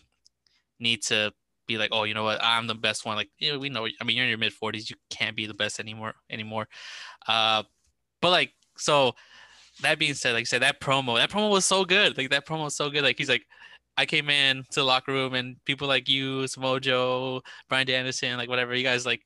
[0.79, 1.31] need to
[1.67, 3.15] be like, oh, you know what, I'm the best one.
[3.15, 3.87] Like, you know, we know.
[4.01, 4.89] I mean, you're in your mid 40s.
[4.89, 6.67] You can't be the best anymore anymore.
[7.27, 7.63] Uh,
[8.21, 9.13] but like, so
[9.81, 12.17] that being said, like I said, that promo, that promo was so good.
[12.17, 13.03] Like that promo was so good.
[13.03, 13.45] Like he's like,
[13.97, 16.79] I came in to the locker room and people like you, Samoa
[17.69, 19.21] Bryan Danielson, like whatever, you guys like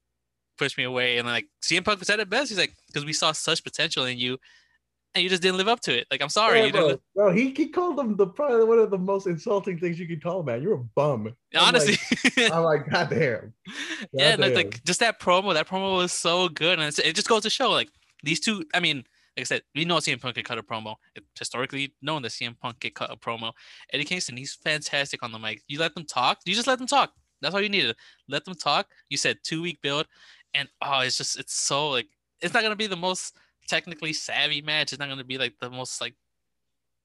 [0.57, 1.17] pushed me away.
[1.17, 2.49] And like CM Punk said it best.
[2.49, 4.37] He's like, because we saw such potential in you
[5.13, 6.07] and you just didn't live up to it.
[6.09, 6.59] Like, I'm sorry.
[6.59, 9.27] Yeah, you didn't bro, bro, he, he called him the probably one of the most
[9.27, 10.61] insulting things you could call a man.
[10.61, 11.35] You're a bum.
[11.53, 11.97] I'm honestly.
[12.37, 13.53] like, I'm like, God damn.
[14.13, 16.79] yeah, and it's like just that promo, that promo was so good.
[16.79, 17.89] And it just goes to show like
[18.23, 19.03] these two, I mean,
[19.37, 20.95] like I said, we know CM Punk can cut a promo.
[21.15, 23.53] It's historically known that CM Punk can cut a promo.
[23.93, 25.61] Eddie Kingston, he's fantastic on the mic.
[25.67, 26.39] You let them talk.
[26.45, 27.13] You just let them talk.
[27.41, 27.95] That's all you needed.
[28.27, 28.87] Let them talk.
[29.09, 30.07] You said two week build,
[30.53, 32.07] and oh, it's just it's so like
[32.41, 33.35] it's not gonna be the most
[33.67, 34.91] technically savvy match.
[34.91, 36.15] It's not gonna be like the most like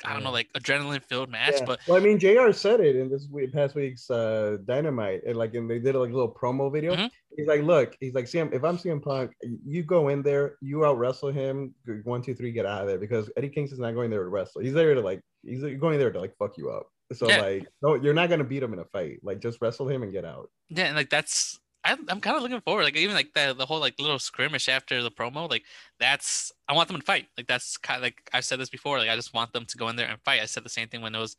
[0.04, 1.64] I don't know like adrenaline filled match, Yeah.
[1.64, 2.52] but well, I mean, Jr.
[2.52, 6.10] said it in this week, past week's uh, Dynamite, and like, and they did like
[6.10, 6.94] a little promo video.
[6.94, 7.10] Mhm.
[7.36, 9.32] He's like, "Look, he's like, CM, if I'm CM Punk,
[9.64, 12.98] you go in there, you out wrestle him, one, two, three, get out of there,
[12.98, 14.60] because Eddie Kingston's not going there to wrestle.
[14.62, 16.88] He's there to like, he's going there to like fuck you up.
[17.12, 17.40] So Yeah.
[17.40, 19.20] like, no, you're not gonna beat him in a fight.
[19.22, 20.50] Like, just wrestle him and get out.
[20.68, 21.58] Yeah, and like that's
[21.92, 22.84] I'm, I'm kind of looking forward.
[22.84, 25.64] Like even like the the whole like little skirmish after the promo, like
[26.00, 27.26] that's I want them to fight.
[27.36, 28.98] Like that's kind of like I've said this before.
[28.98, 30.40] Like I just want them to go in there and fight.
[30.42, 31.36] I said the same thing when it was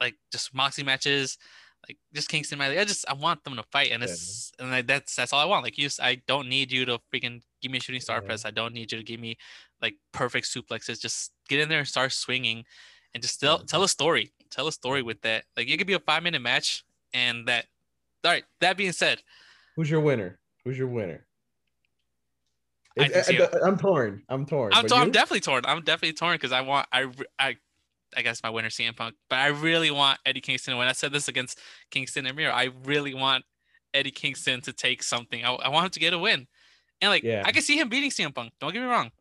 [0.00, 1.38] like just Moxley matches,
[1.88, 2.76] like just Kingston match.
[2.76, 4.08] I just I want them to fight, and Yeah.
[4.08, 5.64] it's and like, that's that's all I want.
[5.64, 8.26] Like you, I don't need you to freaking give me a shooting star Yeah.
[8.26, 8.44] press.
[8.44, 9.36] I don't need you to give me
[9.82, 11.00] like perfect suplexes.
[11.00, 12.64] Just get in there and start swinging,
[13.14, 13.64] and just tell Yeah.
[13.66, 14.32] tell a story.
[14.50, 15.44] Tell a story with that.
[15.56, 17.66] Like it could be a five minute match, and that.
[18.24, 18.44] All right.
[18.60, 19.22] That being said,
[19.78, 20.40] Who's your winner?
[20.64, 21.24] Who's your winner?
[22.98, 24.24] I It's- think I, am torn.
[24.28, 24.72] I'm torn.
[24.74, 25.64] I'm, to- definitely torn.
[25.64, 27.06] I'm definitely torn because I want I
[27.38, 27.56] I
[28.16, 30.76] I guess my winner CM Punk, but I really want Eddie Kingston.
[30.78, 31.60] When I said this against
[31.92, 33.44] Kingston and Miro, I really want
[33.94, 35.44] Eddie Kingston to take something.
[35.44, 36.48] I, I want him to get a win,
[37.00, 37.44] and like Yeah.
[37.46, 38.50] I can see him beating CM Punk.
[38.58, 39.12] Don't get me wrong.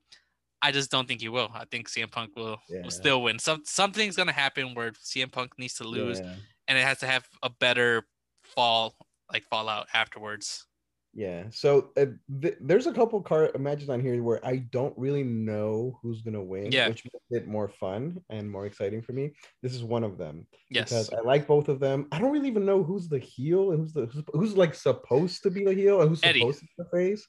[0.59, 1.51] I just don't think he will.
[1.53, 2.81] I think CM Punk will, Yeah.
[2.81, 3.37] will still win.
[3.37, 6.33] Some something's gonna happen where CM Punk needs to lose, Yeah.
[6.67, 8.07] and it has to have a better
[8.41, 8.95] fall
[9.31, 10.65] like fallout afterwards.
[11.13, 11.45] Yeah.
[11.49, 12.05] So uh,
[12.41, 16.43] th- there's a couple car matches on here where I don't really know who's gonna
[16.43, 16.89] win, Yeah.
[16.89, 19.31] which makes it more fun and more exciting for me.
[19.63, 20.89] This is one of them Yes.
[20.89, 22.07] because I like both of them.
[22.11, 25.41] I don't really even know who's the heel and who's the who's, who's like supposed
[25.43, 26.41] to be the heel and who's Eddie.
[26.41, 27.27] supposed to be the face.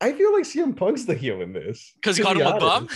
[0.00, 2.88] I feel like CM Punk's the heel in this Because he be him a bum.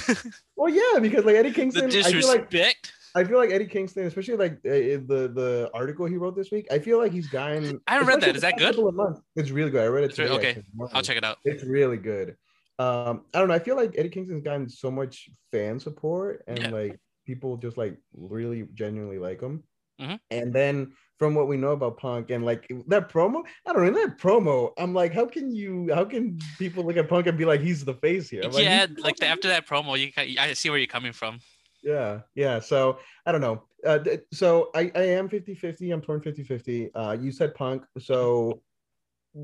[0.56, 2.92] Well, yeah, because like Eddie the Kingston, I feel like disrespect.
[3.14, 4.70] I feel like Eddie Kingston, especially like uh,
[5.06, 6.66] the the article he wrote this week.
[6.70, 7.80] I feel like he's gotten.
[7.86, 8.34] I haven't read that.
[8.36, 8.74] Is that good?
[8.74, 9.82] couple of months, It's really good.
[9.82, 10.30] I read it today.
[10.34, 10.48] okay.
[10.50, 10.64] actually.
[10.92, 11.38] I'll check it out.
[11.44, 12.36] It's really good.
[12.78, 13.54] Um, I don't know.
[13.54, 16.70] I feel like Eddie Kingston's gotten so much fan support, and Yeah.
[16.70, 19.62] like people just like really genuinely like him.
[20.00, 20.18] Mhm.
[20.30, 24.06] And then from what we know about Punk and like that promo, I don't know
[24.06, 24.72] that promo.
[24.78, 25.90] I'm like, how can you?
[25.94, 28.42] How can people look at Punk and be like, he's the face here?
[28.44, 31.38] I'm yeah, he's like the, after that promo, you I see where you're coming from.
[31.82, 32.60] Yeah, yeah.
[32.60, 33.64] So I don't know.
[33.84, 33.98] Uh,
[34.32, 35.90] so I, I am 50 50.
[35.90, 36.94] I'm torn 50 50.
[36.94, 37.84] Uh, you said punk.
[37.98, 38.62] So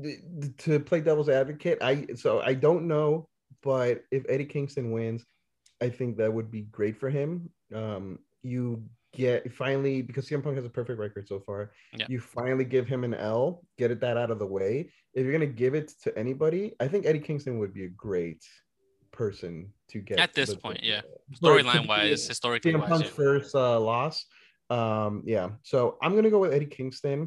[0.01, 0.19] th-
[0.59, 3.27] to play devil's advocate, I so I don't know,
[3.61, 5.25] but if Eddie Kingston wins,
[5.81, 7.49] I think that would be great for him.
[7.73, 11.71] Um, you get finally because CM Punk has a perfect record so far.
[11.97, 12.05] Yeah.
[12.09, 14.91] You finally give him an L, get it that out of the way.
[15.13, 18.43] If you're gonna give it to anybody, I think Eddie Kingston would be a great
[19.19, 19.53] person
[19.89, 21.01] to get At this the- point, yeah.
[21.43, 23.23] Storyline wise, historically CM wise, Punk's yeah.
[23.23, 24.25] first uh, loss.
[24.69, 25.47] Um, yeah.
[25.63, 27.21] So I'm gonna go with Eddie Kingston.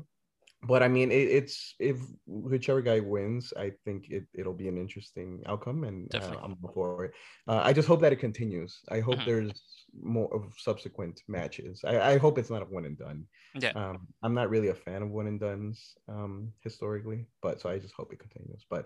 [0.73, 4.79] but I mean, it, it's if whichever guy wins, I think it it'll be an
[4.85, 7.13] interesting outcome, and uh, I'm for it.
[7.51, 8.73] Uh, I just hope that it continues.
[8.97, 9.31] I hope mm-hmm.
[9.31, 11.75] there's more of subsequent matches.
[11.93, 13.27] I, I hope it's not a one and done.
[13.65, 13.75] Yeah.
[13.81, 15.77] Um, I'm not really a fan of one and duns
[16.09, 18.65] um, historically, but so I just hope it continues.
[18.75, 18.85] But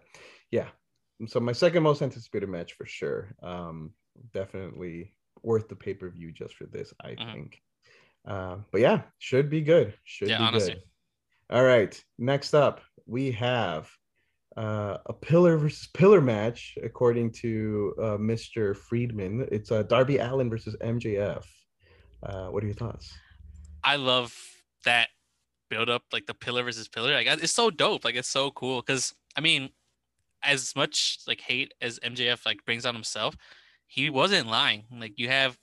[0.51, 0.71] yeah,
[1.27, 3.35] so my second most anticipated match for sure.
[3.43, 3.93] Um,
[4.33, 6.93] definitely worth the pay per view just for this.
[7.01, 7.33] I mm-hmm.
[7.33, 7.63] think.
[8.27, 9.95] Uh, but yeah, should be good.
[10.05, 10.75] Should yeah, be honestly.
[10.75, 11.57] good.
[11.57, 11.99] All right.
[12.19, 13.89] Next up, we have
[14.57, 18.77] uh, a pillar versus pillar match, according to uh, Mr.
[18.77, 19.47] Friedman.
[19.53, 21.45] It's uh, Darby Allin versus MJF.
[22.23, 23.13] Uh, what are your thoughts?
[23.85, 24.37] I love
[24.85, 25.11] that
[25.71, 27.13] build up, like the pillar versus pillar.
[27.13, 28.05] Like it's so dope.
[28.05, 28.81] Like it's so cool.
[28.81, 29.71] Because I mean,
[30.47, 33.37] as much like hate as MJF like brings on himself,
[33.87, 34.85] he wasn't lying.
[34.91, 35.59] Like you have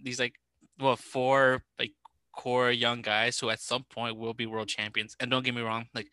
[0.00, 0.34] these like
[0.78, 1.92] well four like
[2.32, 5.16] core young guys who at some point will be world champions.
[5.18, 6.08] And don't get me wrong, like,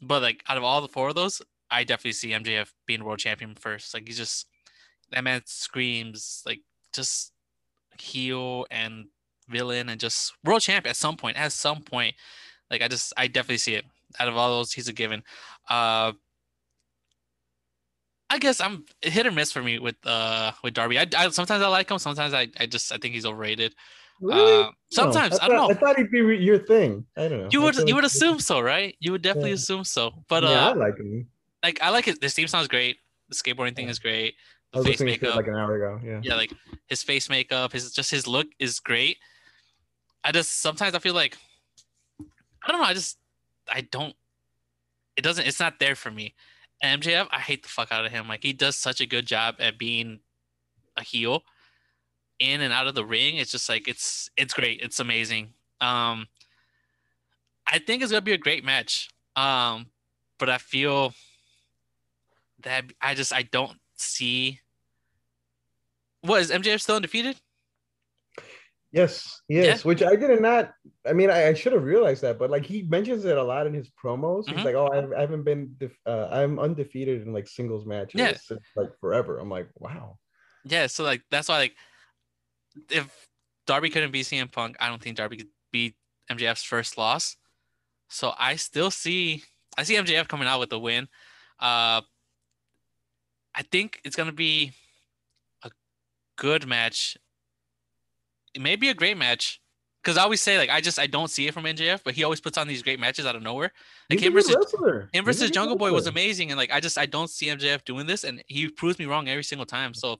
[0.00, 3.18] but like out of all the four of those, I definitely see MJF being world
[3.18, 3.94] champion first.
[3.94, 4.46] Like he's just
[5.12, 6.62] that man screams like
[6.92, 7.32] just
[8.00, 9.06] heel and
[9.48, 11.36] villain and just world champion at some point.
[11.36, 12.14] At some point,
[12.70, 13.84] like I just I definitely see it.
[14.18, 15.22] Out of all those, he's a given.
[15.70, 16.12] Uh,
[18.32, 20.98] I guess I'm hit or miss for me with uh with Darby.
[20.98, 23.74] I, I sometimes I like him, sometimes I, I just I think he's overrated.
[24.22, 24.64] Really?
[24.64, 25.70] Uh, sometimes no, I, I, don't know.
[25.70, 27.04] I thought he'd be your thing.
[27.14, 27.48] I don't know.
[27.52, 28.96] You would you would assume so, right?
[29.00, 29.56] You would definitely yeah.
[29.56, 30.24] assume so.
[30.28, 31.26] But yeah, uh, I like him.
[31.62, 32.22] Like I like it.
[32.22, 32.96] The theme sounds great.
[33.28, 34.34] The skateboarding thing is great.
[34.72, 36.00] The I was face makeup, like an hour ago.
[36.02, 36.20] Yeah.
[36.22, 36.54] Yeah, like
[36.86, 39.18] his face makeup, his just his look is great.
[40.24, 41.36] I just sometimes I feel like
[42.64, 42.86] I don't know.
[42.86, 43.18] I just
[43.70, 44.14] I don't.
[45.18, 45.46] It doesn't.
[45.46, 46.34] It's not there for me.
[46.82, 48.28] MJF, I hate the fuck out of him.
[48.28, 50.20] Like he does such a good job at being
[50.96, 51.42] a heel
[52.38, 53.36] in and out of the ring.
[53.36, 54.80] It's just like it's it's great.
[54.82, 55.54] It's amazing.
[55.80, 56.26] Um,
[57.66, 59.08] I think it's gonna be a great match.
[59.36, 59.86] Um,
[60.38, 61.14] but I feel
[62.62, 64.60] that I just I don't see.
[66.22, 67.36] What is MJF still undefeated?
[68.92, 69.78] Yes, yes.
[69.78, 69.88] Yeah.
[69.88, 70.74] Which I did not.
[71.06, 73.66] I mean, I, I, should have realized that, but like he mentions it a lot
[73.66, 74.46] in his promos.
[74.46, 74.66] He's mm-hmm.
[74.66, 75.74] like, "Oh, I, I, haven't been.
[75.78, 78.34] Def- uh, I'm undefeated in like singles matches yeah.
[78.34, 80.18] since like forever." I'm like, "Wow."
[80.64, 80.88] Yeah.
[80.88, 81.74] So like that's why like
[82.90, 83.10] if
[83.66, 85.94] Darby couldn't beat CM Punk, I don't think Darby could beat
[86.30, 87.36] MJF's first loss.
[88.10, 89.42] So I still see
[89.78, 91.08] I see MJF coming out with the win.
[91.58, 92.02] Uh,
[93.54, 94.72] I think it's gonna be
[95.62, 95.70] a
[96.36, 97.16] good match.
[98.54, 99.60] It may be a great match.
[100.02, 102.24] Because I always say like I just I don't see it from MJF, but he
[102.24, 103.70] always puts on these great matches out of nowhere.
[104.10, 104.56] Like him versus
[105.12, 108.06] him versus Jungle Boy was amazing, and like I just I don't see MJF doing
[108.06, 109.94] this, and he proves me wrong every single time.
[109.94, 110.18] So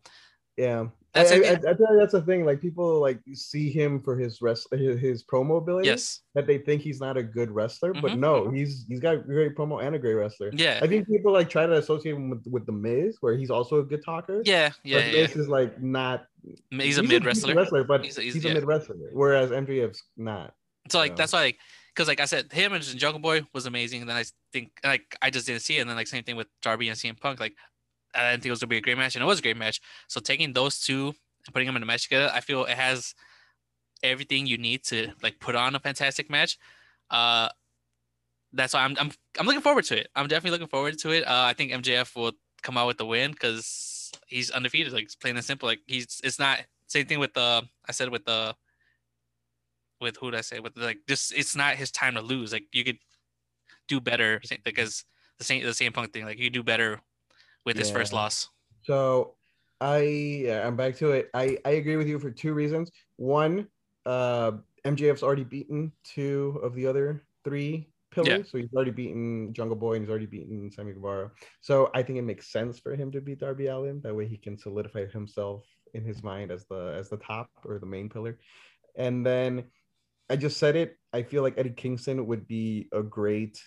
[0.57, 2.47] yeah, that's I, I, I, I feel like that's the thing.
[2.47, 5.89] Like people like see him for his rest his, his promo ability.
[5.89, 6.21] Yes.
[6.35, 8.01] That they think he's not a good wrestler, mm-hmm.
[8.01, 10.51] but no, he's he's got great promo and a great wrestler.
[10.55, 10.81] Yeah.
[10.83, 13.81] I think people like try to associate him with, with the Miz, where he's also
[13.81, 14.43] a good talker.
[14.45, 14.99] Yeah, yeah.
[14.99, 15.23] But yeah.
[15.23, 16.25] Miz is like not.
[16.71, 17.55] He's, he's a mid wrestler.
[17.55, 18.55] wrestler, but he's a, he's, he's a yeah.
[18.55, 20.55] mid wrestler, whereas MJF's not.
[20.89, 21.59] So like that's why like
[21.95, 24.01] because like I said, him and Jungle Boy was amazing.
[24.01, 25.81] And then I think like I just didn't see it.
[25.83, 27.39] And then like same thing with Darby and CM Punk.
[27.39, 27.55] Like
[28.15, 29.57] I didn't think it was gonna be a great match, and it was a great
[29.57, 29.81] match.
[30.09, 31.15] So taking those two
[31.47, 33.15] and putting them in a match together, I feel it has
[34.03, 36.59] everything you need to like put on a fantastic match.
[37.11, 37.49] Uh,
[38.53, 40.09] that's why I'm I'm I'm looking forward to it.
[40.15, 41.27] I'm definitely looking forward to it.
[41.27, 44.93] Uh, I think MJF will come out with the win because he's undefeated.
[44.93, 45.69] Like it's plain and simple.
[45.69, 48.55] Like he's it's not same thing with the uh, I said with the
[50.01, 52.53] with who did I say with like just it's not his time to lose.
[52.53, 52.99] Like you could
[53.89, 55.05] do better because
[55.39, 56.25] the same the same punk thing.
[56.25, 57.01] Like you do better
[57.65, 57.81] with yeah.
[57.81, 58.49] his first loss.
[58.83, 59.35] So
[59.81, 59.99] I
[60.47, 61.31] yeah, I'm back to it.
[61.35, 62.91] I I agree with you for two reasons.
[63.17, 63.67] One,
[64.07, 64.53] uh,
[64.85, 68.43] MJF's already beaten two of the other three pillars, yeah.
[68.45, 71.31] so he's already beaten Jungle Boy and he's already beaten Sammy Guevara.
[71.63, 74.01] So I think it makes sense for him to beat Darby Allin.
[74.03, 77.79] That way he can solidify himself in his mind as the as the top or
[77.79, 78.39] the main pillar.
[78.97, 79.65] And then
[80.31, 80.97] I just said it.
[81.13, 83.63] I feel like Eddie Kingston would be a great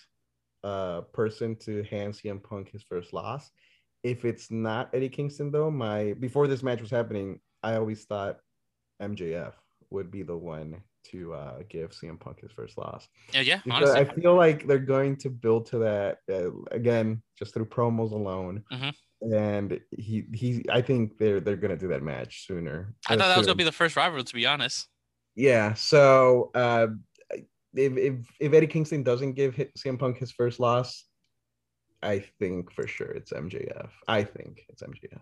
[0.64, 3.50] uh, person to hand CM Punk his first loss
[4.06, 8.38] if it's not Eddie Kingston, though, my before this match was happening, I always thought
[9.02, 9.52] MJF
[9.90, 13.08] would be the one to uh, give CM Punk his first loss.
[13.34, 13.60] Yeah, yeah.
[13.68, 14.00] Honestly.
[14.00, 18.62] I feel like they're going to build to that uh, again, just through promos alone.
[18.72, 19.32] Mm-hmm.
[19.32, 22.94] And he he, I think they're they're gonna do that match sooner.
[23.08, 24.86] I thought that was gonna be the first rival, to be honest.
[25.34, 25.74] Yeah.
[25.74, 26.88] So uh,
[27.74, 31.04] if if if Eddie Kingston doesn't give CM Punk his first loss,
[32.02, 33.90] I think for sure it's MJF.
[34.06, 35.20] I think it's MJF.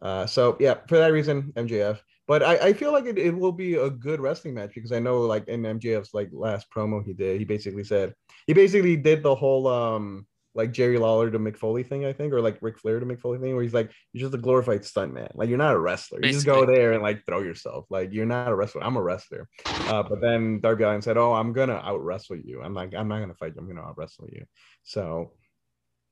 [0.00, 2.00] Uh, so yeah, for that reason, MJF.
[2.26, 4.98] But I, I feel like it, it will be a good wrestling match because I
[4.98, 8.14] know like in MJF's like last promo he did, he basically said
[8.46, 12.32] he basically did the whole um like Jerry Lawler to Mick Foley thing, I think,
[12.32, 14.82] or like Ric Flair to Mick Foley thing, where he's like, you're just a glorified
[14.82, 15.30] stuntman.
[15.34, 16.20] Like you're not a wrestler.
[16.22, 17.86] You just go there and like throw yourself.
[17.90, 18.84] Like you're not a wrestler.
[18.84, 19.48] I'm a wrestler.
[19.64, 22.62] Uh, but then Darby Allin said, "Oh, I'm gonna out wrestle you.
[22.62, 23.60] I'm like, I'm not gonna fight you.
[23.60, 24.44] I'm gonna out wrestle you."
[24.82, 25.32] So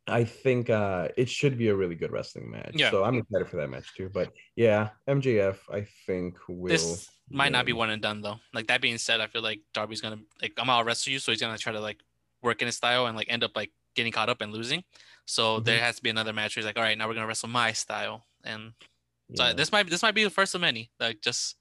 [0.06, 2.72] I think uh, it should be a really good wrestling match.
[2.74, 2.90] Yeah.
[2.90, 4.10] So I'm excited for that match too.
[4.12, 6.68] But yeah, MJF, I think will.
[6.68, 8.36] This might not be one and done though.
[8.52, 11.32] Like that being said, I feel like Darby's gonna like I'm gonna wrestle you, so
[11.32, 12.00] he's gonna try to like
[12.42, 14.82] work in his style and like end up like getting caught up and losing.
[15.26, 15.64] So mm-hmm.
[15.64, 17.48] there has to be another match where he's like, all right, now we're gonna wrestle
[17.48, 18.72] my style, and
[19.34, 19.52] so yeah.
[19.52, 20.90] this might this might be the first of many.
[20.98, 21.56] Like just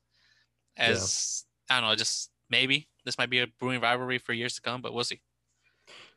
[0.78, 1.78] as yeah.
[1.78, 4.82] I don't know, just maybe this might be a brewing rivalry for years to come,
[4.82, 5.22] but we'll see.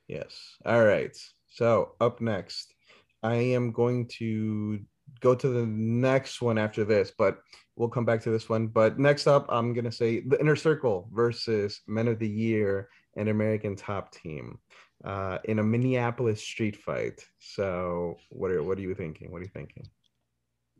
[0.08, 0.56] Yes.
[0.64, 1.16] All right.
[1.52, 2.74] So up next,
[3.22, 4.80] I am going to
[5.20, 7.38] go to the next one after this, but
[7.76, 8.68] we'll come back to this one.
[8.68, 13.28] But next up, I'm gonna say the Inner Circle versus Men of the Year and
[13.28, 14.58] American Top Team
[15.04, 17.24] uh, in a Minneapolis street fight.
[17.38, 19.30] So what are what are you thinking?
[19.30, 19.86] What are you thinking?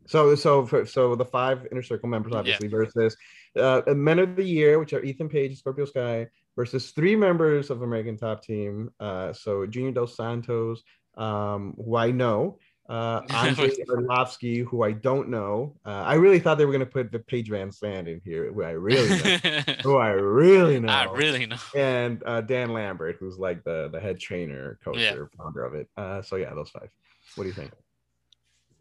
[0.07, 2.77] So so for, so the five inner circle members obviously yeah.
[2.77, 3.15] versus
[3.57, 7.81] uh, men of the year, which are Ethan Page, Scorpio Sky, versus three members of
[7.81, 8.91] American Top Team.
[8.99, 10.83] Uh, so Junior Dos Santos,
[11.17, 12.57] um, who I know,
[12.89, 15.75] uh, Andrei Arlovski, who I don't know.
[15.85, 18.51] Uh, I really thought they were going to put the Paige Van VanZant in here,
[18.51, 19.73] who I really know.
[19.83, 20.91] who I really know.
[20.91, 21.57] I really know.
[21.75, 25.13] And uh, Dan Lambert, who's like the, the head trainer, coach, yeah.
[25.13, 25.89] or founder of it.
[25.95, 26.89] Uh, so, yeah, those five.
[27.35, 27.71] What do you think?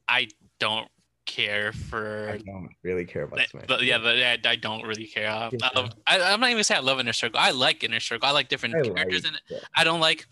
[0.09, 0.89] I don't
[1.33, 2.31] care for.
[2.31, 3.67] I don't really care about match.
[3.67, 5.29] But yeah, but yeah, I don't really care.
[5.29, 5.89] I, yeah.
[6.07, 7.41] I, I, am not even say I love Inner Circle.
[7.41, 8.29] I like Inner Circle.
[8.29, 9.43] I like different I characters like, in it.
[9.49, 9.59] Yeah.
[9.75, 10.27] I don't like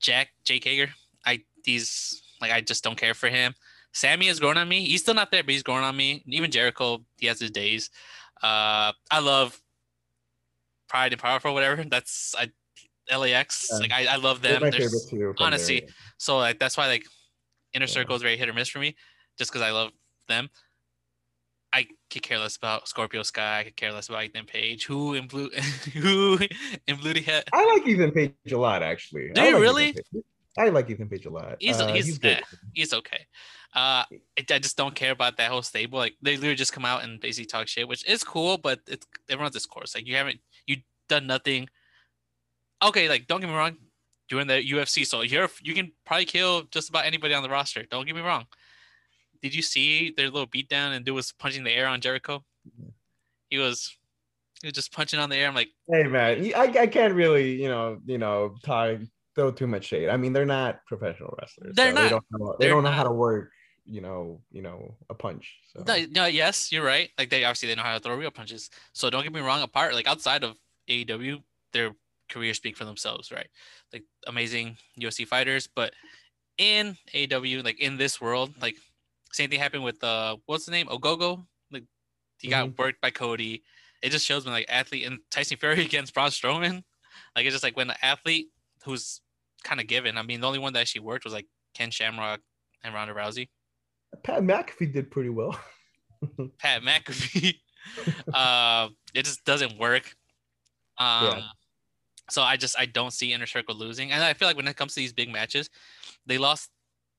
[0.00, 0.90] Jack Jake Hager.
[1.24, 3.54] I these like I just don't care for him.
[3.92, 4.84] Sammy is growing on me.
[4.84, 6.22] He's still not there, but he's growing on me.
[6.26, 7.90] Even Jericho, he has his days.
[8.42, 9.60] Uh, I love
[10.88, 11.82] Pride and Powerful, whatever.
[11.82, 12.50] That's I
[13.14, 13.68] LAX.
[13.72, 13.78] Yeah.
[13.78, 14.62] Like I, I love them.
[15.38, 17.04] Honestly, so like that's why like
[17.72, 18.94] Inner Circle is very hit or miss for me,
[19.38, 19.90] just because I love
[20.28, 20.48] them.
[21.72, 23.60] I could care less about Scorpio Sky.
[23.60, 24.86] I could care less about Ethan Page.
[24.86, 25.50] Who in blue?
[25.94, 26.38] who
[26.86, 27.14] in blue?
[27.20, 27.44] Head?
[27.52, 29.30] I like Ethan Page a lot, actually.
[29.34, 29.96] Do I you like really?
[30.58, 31.56] I like Ethan Page a lot.
[31.60, 32.40] He's uh, he's he's, eh,
[32.72, 33.26] he's okay.
[33.74, 34.04] Uh,
[34.38, 35.98] I just don't care about that whole stable.
[35.98, 39.06] Like they literally just come out and basically talk shit, which is cool, but it's
[39.28, 39.94] everyone's discourse.
[39.94, 40.78] Like you haven't you
[41.10, 41.68] done nothing.
[42.82, 43.76] Okay, like don't get me wrong,
[44.30, 47.50] you're in the UFC, so you're you can probably kill just about anybody on the
[47.50, 47.84] roster.
[47.90, 48.46] Don't get me wrong.
[49.42, 52.44] Did you see their little beatdown and dude was punching the air on Jericho?
[53.50, 53.96] He was
[54.60, 55.48] he was just punching on the air.
[55.48, 58.98] I'm like, hey man, I, I can't really you know you know tie
[59.34, 60.08] throw too much shade.
[60.08, 61.74] I mean, they're not professional wrestlers.
[61.76, 62.02] They're so not.
[62.02, 63.52] They don't know, they don't know how to work.
[63.88, 65.58] You know, you know, a punch.
[65.72, 65.84] So.
[65.86, 67.08] No, no, yes, you're right.
[67.16, 68.68] Like they obviously they know how to throw real punches.
[68.92, 69.62] So don't get me wrong.
[69.62, 70.56] Apart like outside of
[70.88, 71.40] AEW,
[71.72, 71.92] their
[72.28, 73.46] careers speak for themselves, right?
[73.92, 75.92] Like amazing UFC fighters, but
[76.58, 78.76] in AEW, like in this world, like
[79.36, 80.86] same thing happened with uh, what's the name?
[80.86, 81.44] Ogogo.
[81.70, 81.84] Like
[82.38, 82.68] he mm-hmm.
[82.68, 83.62] got worked by Cody.
[84.02, 86.82] It just shows when like athlete and Tyson Fury against Braun Strowman.
[87.34, 88.48] Like it's just like when the athlete
[88.84, 89.20] who's
[89.62, 90.16] kind of given.
[90.16, 92.40] I mean, the only one that actually worked was like Ken Shamrock
[92.82, 93.48] and Ronda Rousey.
[94.22, 95.58] Pat McAfee did pretty well.
[96.58, 97.56] Pat McAfee.
[98.34, 100.14] uh, it just doesn't work.
[100.98, 101.42] Um, yeah.
[102.30, 104.76] So I just I don't see Inner Circle losing, and I feel like when it
[104.76, 105.68] comes to these big matches,
[106.26, 106.70] they lost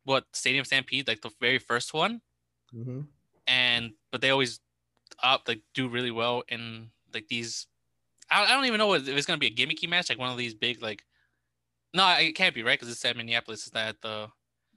[0.07, 2.21] what Stadium Stampede, like the very first one,
[2.73, 3.01] mm-hmm.
[3.45, 4.61] and but they always
[5.21, 7.67] up like do really well in like these.
[8.31, 10.37] I, I don't even know if it's gonna be a gimmicky match, like one of
[10.37, 11.03] these big like
[11.93, 13.67] no, it can't be right because it's at Minneapolis.
[13.67, 14.27] It's not at the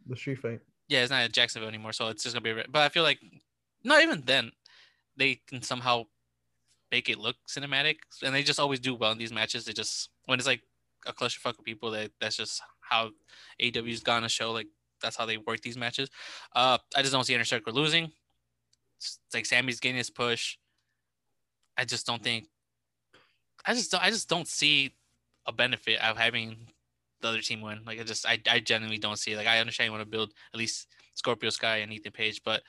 [0.06, 0.60] the street fight.
[0.88, 2.62] Yeah, it's not at Jacksonville anymore, so it's just gonna be.
[2.68, 3.20] But I feel like
[3.84, 4.50] not even then
[5.16, 6.06] they can somehow
[6.90, 9.64] make it look cinematic, and they just always do well in these matches.
[9.64, 10.62] They just when it's like
[11.06, 13.10] a clusterfuck of people, that that's just how
[13.62, 14.50] AW's gonna show.
[14.50, 14.66] Like
[15.00, 16.10] that's how they work these matches.
[16.54, 18.10] Uh, I just don't see Inner Circle losing.
[18.98, 20.56] It's like Sammy's getting his push.
[21.76, 22.46] I just don't think.
[23.64, 24.94] I just don't, I just don't see
[25.46, 26.56] a benefit of having
[27.20, 27.80] the other team win.
[27.86, 29.36] Like I just I, I genuinely don't see it.
[29.36, 32.62] Like I understand you want to build at least Scorpio Sky and Ethan Page, but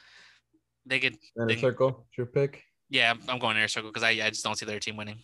[0.86, 2.06] they could inner they, circle.
[2.18, 2.64] Your pick.
[2.90, 5.20] Yeah, I'm going inner circle because I I just don't see their team winning.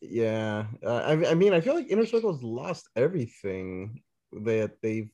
[0.00, 4.02] Yeah, uh, I I mean I feel like inner circle's lost everything
[4.44, 5.10] that they've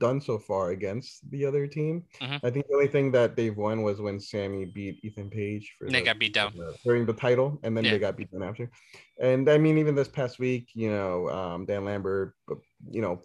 [0.00, 2.02] done so far against the other team.
[2.20, 2.44] Mm-hmm.
[2.44, 5.88] I think the only thing that they've won was when Sammy beat Ethan Page for
[5.88, 7.92] they the, got beat down the, during the title, and then yeah.
[7.92, 8.70] they got beat down after.
[9.20, 12.34] And I mean, even this past week, you know, um, Dan Lambert,
[12.90, 13.22] you know,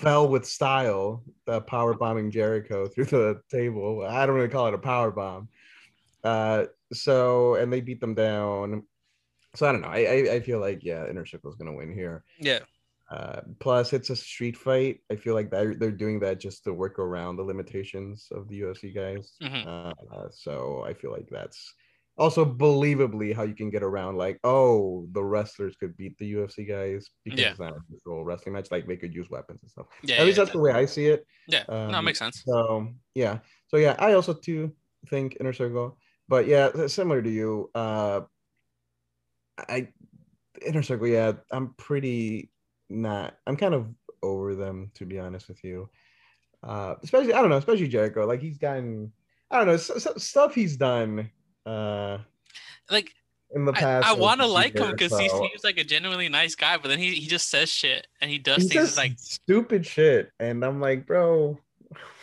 [0.00, 4.06] fell with style, the power bombing Jericho through the table.
[4.06, 5.48] I don't really call it a power bomb.
[6.22, 8.84] Uh, so and they beat them down.
[9.56, 9.88] So I don't know.
[9.88, 12.24] I I, I feel like yeah, Inner Circle is gonna win here.
[12.38, 12.60] Yeah.
[13.10, 15.00] Uh, plus, it's a street fight.
[15.10, 18.60] I feel like they're, they're doing that just to work around the limitations of the
[18.60, 19.32] UFC guys.
[19.42, 19.66] Mhm.
[19.66, 21.74] Uh, so I feel like that's
[22.16, 26.68] also believably how you can get around like, oh, the wrestlers could beat the UFC
[26.68, 27.50] guys because Yeah.
[27.50, 28.70] it's not a physical wrestling match.
[28.70, 29.86] Like they could use weapons and stuff.
[30.02, 30.16] Yeah.
[30.16, 31.26] At least yeah, that's the way I see it.
[31.48, 31.64] yeah.
[31.68, 32.42] no, it um, makes sense.
[32.46, 33.38] So yeah,
[33.68, 34.72] so yeah, I also too
[35.08, 35.98] think Inner Circle,
[36.28, 37.70] but yeah, similar to you.
[37.74, 38.20] Uh,
[39.58, 39.88] I
[40.64, 42.50] Inner Circle, yeah, I'm pretty
[42.90, 43.36] not.
[43.46, 43.86] I'm kind of
[44.22, 45.88] over them to be honest with you.
[46.62, 48.26] Uh, especially I don't know, especially Jericho.
[48.26, 49.12] Like he's gotten,
[49.50, 51.30] I don't know, s- s- stuff he's done.
[51.64, 52.18] Uh,
[52.90, 53.14] Like
[53.54, 54.06] in the past.
[54.06, 56.88] I like, want to like him because he seems like a genuinely nice guy, but
[56.88, 60.30] then he, he just says shit and he does He things says like stupid shit,
[60.38, 61.58] and I'm like, bro,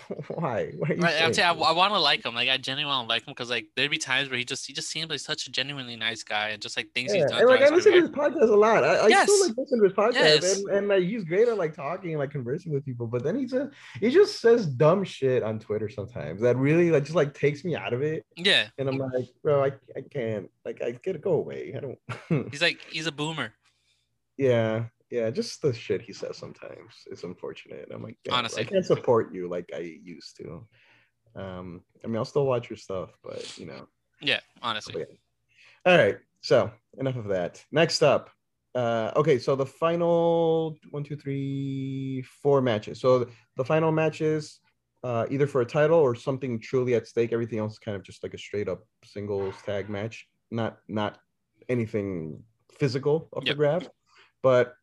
[0.29, 0.71] why?
[0.77, 1.47] Why are you Right, I'm saying?
[1.47, 2.33] I, I want to like him.
[2.35, 4.65] Like I genuinely want to like him because like there'd be times where he just
[4.65, 7.31] he just seems like such a genuinely nice guy and just like things Yeah, he's
[7.31, 7.39] done.
[7.41, 8.83] and like I listen to his podcast a lot.
[8.83, 9.23] I, I Yes.
[9.31, 10.57] still like listen to his podcast, Yes.
[10.59, 13.07] and, and like he's great at like talking and like conversing with people.
[13.07, 17.03] But then he just he just says dumb shit on Twitter sometimes that really like
[17.03, 18.25] just like takes me out of it.
[18.35, 21.73] Yeah, And I'm like, bro, I, I can't like I get to go away.
[21.75, 22.49] I don't.
[22.51, 23.53] he's like he's a boomer.
[24.37, 27.89] yeah, yeah, just the shit he says sometimes is unfortunate.
[27.91, 28.61] I'm like, Honestly.
[28.61, 30.67] I can't support you like I used to.
[31.35, 33.87] Um, I mean, I'll still watch your stuff, but you know.
[34.21, 35.03] Yeah, honestly.
[35.03, 35.19] Okay.
[35.85, 36.17] All right.
[36.41, 37.63] So enough of that.
[37.71, 38.29] Next up.
[38.75, 43.01] Uh, okay, so the final one, two, three, four matches.
[43.01, 44.59] So the final matches,
[45.03, 47.33] uh, either for a title or something truly at stake.
[47.33, 51.19] Everything else is kind of just like a straight up singles tag match, not not
[51.69, 52.43] anything
[52.77, 53.57] physical of the Yep.
[53.57, 53.89] grab.
[54.43, 54.75] But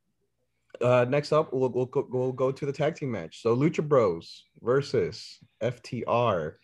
[0.81, 3.43] uh, next up, we'll, we'll, go, we'll go to the tag team match.
[3.43, 6.55] So Lucha Bros versus FTR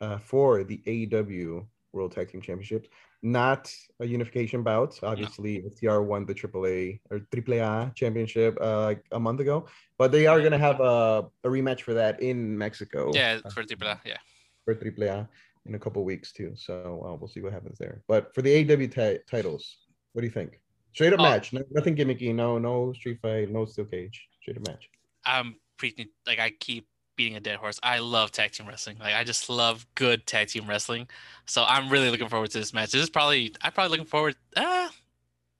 [0.00, 2.88] uh, for the AEW World Tag Team Championships.
[3.22, 3.70] Not
[4.00, 4.98] a unification bout.
[5.02, 9.66] Obviously, FTR won the AAA or AAA championship uh, like a month ago,
[9.98, 13.10] but they are going to have a, a rematch for that in Mexico.
[13.12, 14.16] Yeah, for Tripla, yeah.
[14.64, 15.28] for AAA
[15.66, 16.52] in a couple weeks too.
[16.56, 18.02] So uh, we'll see what happens there.
[18.08, 19.76] But for the AEW ti- titles,
[20.12, 20.58] what do you think?
[20.92, 21.22] Straight up Oh.
[21.24, 22.34] match, no, nothing gimmicky.
[22.34, 24.26] No, no street fight, no steel cage.
[24.42, 24.88] Straight up match.
[25.24, 26.86] I'm preaching like I keep
[27.16, 27.78] beating a dead horse.
[27.82, 28.96] I love tag team wrestling.
[28.98, 31.08] Like I just love good tag team wrestling.
[31.46, 32.92] So I'm really looking forward to this match.
[32.92, 34.36] This is probably I'm probably looking forward.
[34.56, 34.88] Uh,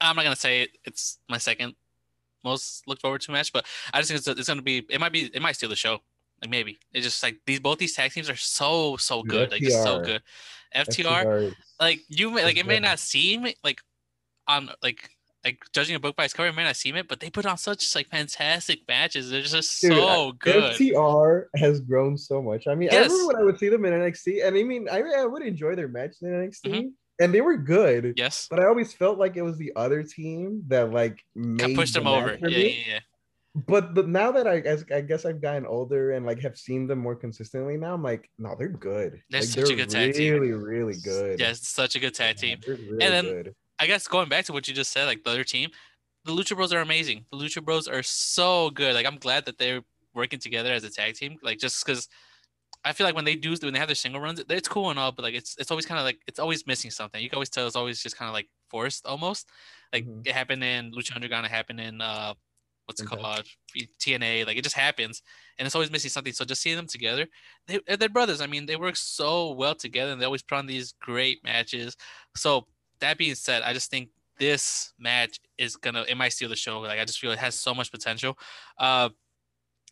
[0.01, 1.75] I'm not gonna say it, it's my second
[2.43, 4.79] most look forward to match, but I just think it's, it's gonna be.
[4.89, 5.31] It might be.
[5.35, 6.01] It might steal the show.
[6.41, 9.51] Like maybe it's just like these both these tag teams are so so good.
[9.51, 10.23] Like just so good.
[10.75, 13.83] FTR is- like you may like it may not seem like
[14.49, 15.11] on like
[15.45, 17.47] like judging a book by its cover, it may not seem it, but they put
[17.47, 19.31] on such like fantastic matches.
[19.31, 20.75] They're just Dude, so good.
[20.75, 22.67] FTR has grown so much.
[22.67, 23.11] I mean, I Yes.
[23.11, 25.75] remember when I would see them in NXT, and I mean, I, I would enjoy
[25.75, 26.93] their match in NXT, Mhm.
[27.21, 28.15] and they were good.
[28.17, 28.47] Yes.
[28.51, 31.95] But I always felt like it was the other team that like I made pushed
[31.95, 32.37] the them over.
[32.43, 33.01] Yeah, yeah, yeah.
[33.67, 36.87] but the, now that I guess I guess I've gotten older and like have seen
[36.87, 39.23] them more consistently now, I'm like, no, they're good.
[39.31, 40.35] They're like, such a good tag team.
[40.35, 41.41] really, really good.
[41.41, 42.59] Yeah, it's such a good tag Yeah, team.
[42.65, 43.55] they're really then- good.
[43.81, 45.71] I guess going back to what you just said, like the other team,
[46.25, 47.27] the Lucha Bros are amazing.
[47.33, 48.95] The Lucha Bros are so good.
[48.95, 49.83] Like I'm glad that they're
[50.15, 51.39] working together as a tag team.
[51.43, 52.09] Like just because
[52.85, 54.99] I feel like when they do when they have their single runs, it's cool and
[54.99, 57.23] all, but like it's it's always kind of like it's always missing something.
[57.23, 59.49] You can always tell it's always just kind of like forced almost.
[59.93, 60.25] Like Mhm.
[60.25, 62.35] it happened in Lucha Underground, it happened in uh
[62.87, 63.47] what's it called
[64.01, 64.45] TNA.
[64.45, 65.23] Like it just happens,
[65.59, 66.33] and it's always missing something.
[66.33, 67.27] So just seeing them together,
[67.67, 68.41] they they're brothers.
[68.41, 71.97] I mean, they work so well together, and they always put on these great matches.
[72.37, 72.67] So
[73.01, 76.81] that being said, I just think this match is gonna it might steal the show.
[76.81, 78.39] Like I just feel it has so much potential.
[78.79, 79.11] Uh,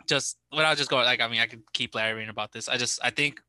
[0.06, 2.68] just without just going like I mean I could keep blabbering about this.
[2.68, 3.40] I just I think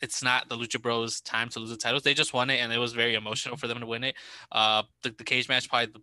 [0.00, 2.02] it's not the Lucha Bros time to lose the titles.
[2.02, 4.14] They just won it, and it was very emotional for them to win it.
[4.52, 6.02] Uh, the, the cage match probably the,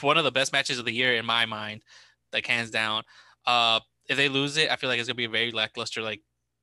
[0.00, 1.82] one of the best matches of the year in my mind,
[2.32, 3.02] like hands down.
[3.46, 6.02] Uh, if they lose it, I feel like it's gonna be very lackluster.
[6.02, 6.22] Like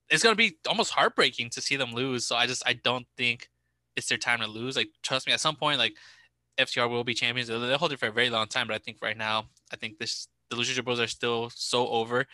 [0.10, 2.26] it's gonna be almost heartbreaking to see them lose.
[2.26, 3.50] So I just I don't think
[4.00, 4.76] it's their time to lose.
[4.76, 5.96] Like trust me, at some point like
[6.58, 7.48] FTR will be champions.
[7.48, 10.00] They'll hold it for a very long time, but I think right now I think
[10.00, 12.26] this the Lucha Bros are still so over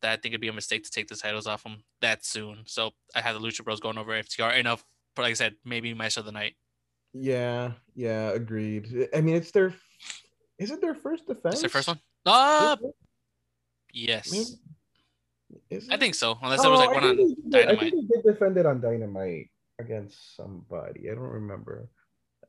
[0.00, 2.62] that I think it'd be a mistake to take the titles off them that soon.
[2.66, 4.84] So I have the Lucha Bros going over FTR enough.
[5.14, 6.56] But like I said, maybe match of the night.
[7.12, 9.08] Yeah, yeah, agreed.
[9.14, 9.74] I mean, it's their
[10.58, 11.56] is it their first defense?
[11.56, 12.00] Is their first one?
[12.26, 12.76] Uh,
[13.92, 14.32] yes.
[14.32, 14.44] Maybe-
[15.70, 16.38] is I think so.
[16.42, 17.16] Unless there was Oh, like I one on
[17.50, 19.50] they did- I think they did defend it on Dynamite
[19.84, 21.10] against somebody.
[21.10, 21.88] I don't remember.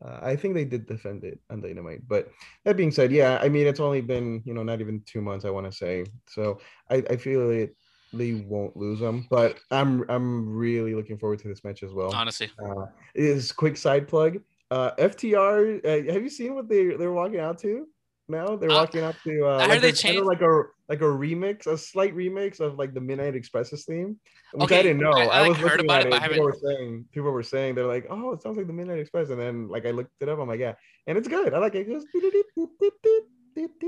[0.03, 2.07] Uh, I think they did defend it on Dynamite.
[2.07, 2.29] But
[2.65, 5.45] that being said, yeah, I mean, it's only been, you know, not even two months,
[5.45, 6.05] I want to say.
[6.27, 6.59] So
[6.89, 7.75] I, I feel it
[8.13, 9.27] they won't lose them.
[9.29, 12.13] But I'm I'm really looking forward to this match as well.
[12.13, 14.39] Honestly, uh, is quick side plug.
[14.71, 17.87] Uh, FTR, uh, have you seen what they they're walking out to?
[18.29, 19.45] Now they're uh, walking out to.
[19.45, 22.93] Uh, I like they changed like a like a remix, a slight remix of like
[22.93, 24.17] the Midnight Express's theme,
[24.53, 25.11] which okay, I didn't know.
[25.11, 26.13] I, I, I was heard about it.
[26.13, 26.21] it.
[26.21, 29.29] People were saying people were saying they're like, oh, it sounds like the Midnight Express,
[29.29, 30.39] and then like I looked it up.
[30.39, 30.73] I'm like, yeah,
[31.05, 31.53] and it's good.
[31.53, 31.87] I like it.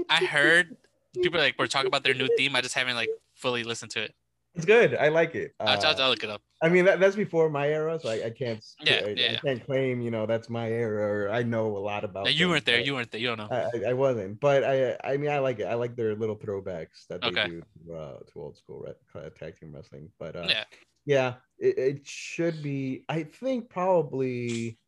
[0.10, 0.76] I heard
[1.14, 2.56] people like were talking about their new theme.
[2.56, 4.14] I just haven't like fully listened to it.
[4.56, 4.96] It's good.
[4.96, 5.54] I like it.
[5.60, 6.42] Uh, I'll, I'll, look it up.
[6.62, 8.64] I mean, that, that's before my era, so I, I can't.
[8.82, 9.32] Yeah, I, yeah.
[9.34, 12.34] I can't claim, you know, that's my era, or I know a lot about.
[12.34, 12.80] You weren't there.
[12.80, 13.20] You weren't there.
[13.20, 13.50] You don't know.
[13.52, 15.66] I, I wasn't, but I, I mean, I like it.
[15.66, 17.48] I like their little throwbacks that they okay.
[17.48, 20.10] do to, uh, to old school re- tag team wrestling.
[20.18, 20.64] But uh, yeah,
[21.06, 23.04] yeah, it, it should be.
[23.10, 24.80] I think probably,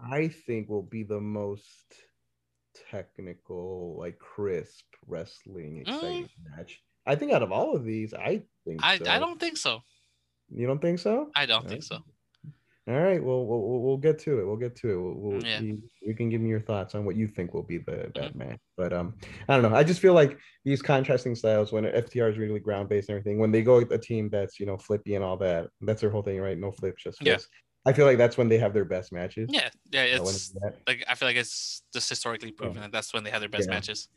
[0.00, 1.94] I think will be the most
[2.90, 6.56] technical, like crisp wrestling exciting mm.
[6.56, 6.80] match
[7.10, 9.04] I think out of all of these, I think I, so.
[9.08, 9.80] I don't think so.
[10.54, 11.30] You don't think so?
[11.34, 11.98] I don't think so.
[12.88, 14.46] All right, well, we'll we'll get to it.
[14.46, 14.96] We'll get to it.
[14.96, 15.60] We'll, we'll yeah.
[15.60, 18.14] you, you, can give me your thoughts on what you think will be the that
[18.14, 18.38] mm-hmm.
[18.38, 18.60] match.
[18.76, 19.14] But um,
[19.48, 19.76] I don't know.
[19.76, 23.38] I just feel like these contrasting styles when FTR is really ground based and everything,
[23.38, 26.10] when they go with a team that's you know flippy and all that, that's their
[26.10, 26.58] whole thing, right?
[26.58, 27.48] No flips, just flips.
[27.84, 27.90] Yeah.
[27.90, 29.50] I feel like that's when they have their best matches.
[29.52, 30.54] Yeah, yeah, it's
[30.86, 32.82] like I feel like it's just historically proven yeah.
[32.82, 34.08] that that's when they have their best matches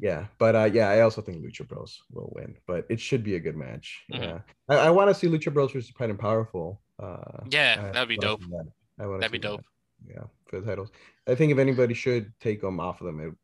[0.00, 3.36] yeah but uh yeah i also think lucha bros will win but it should be
[3.36, 4.22] a good match mm-hmm.
[4.22, 4.38] yeah
[4.68, 8.16] i, I want to see lucha bros versus pride and powerful uh yeah that'd be
[8.16, 8.66] dope that.
[8.98, 9.62] that'd be dope
[10.06, 10.14] that.
[10.14, 10.90] yeah for the titles
[11.28, 13.34] i think if anybody should take them off of them it,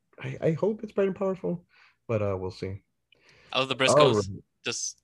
[0.43, 1.65] I, I hope it's pride and powerful
[2.09, 2.81] but uh we'll see
[3.53, 5.03] oh the briscoes oh, just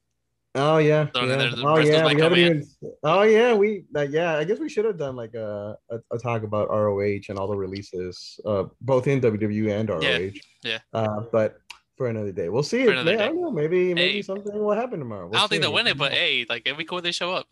[0.55, 1.53] Oh yeah, yeah.
[1.65, 2.69] oh yeah, we haven't even.
[3.03, 4.37] Oh yeah, we uh, yeah.
[4.37, 7.49] I guess we should have done like a, a, a talk about ROH and all
[7.49, 10.01] the releases, uh, both in WWE and ROH.
[10.01, 10.31] Yeah.
[10.63, 10.79] yeah.
[10.93, 11.57] Uh, but
[11.97, 12.85] for another day, we'll see.
[12.85, 13.51] Maybe, I don't know.
[13.51, 15.27] Maybe maybe hey, something will happen tomorrow.
[15.27, 15.55] We'll I don't see.
[15.55, 17.47] think they'll win it, but hey, like every cool they show up.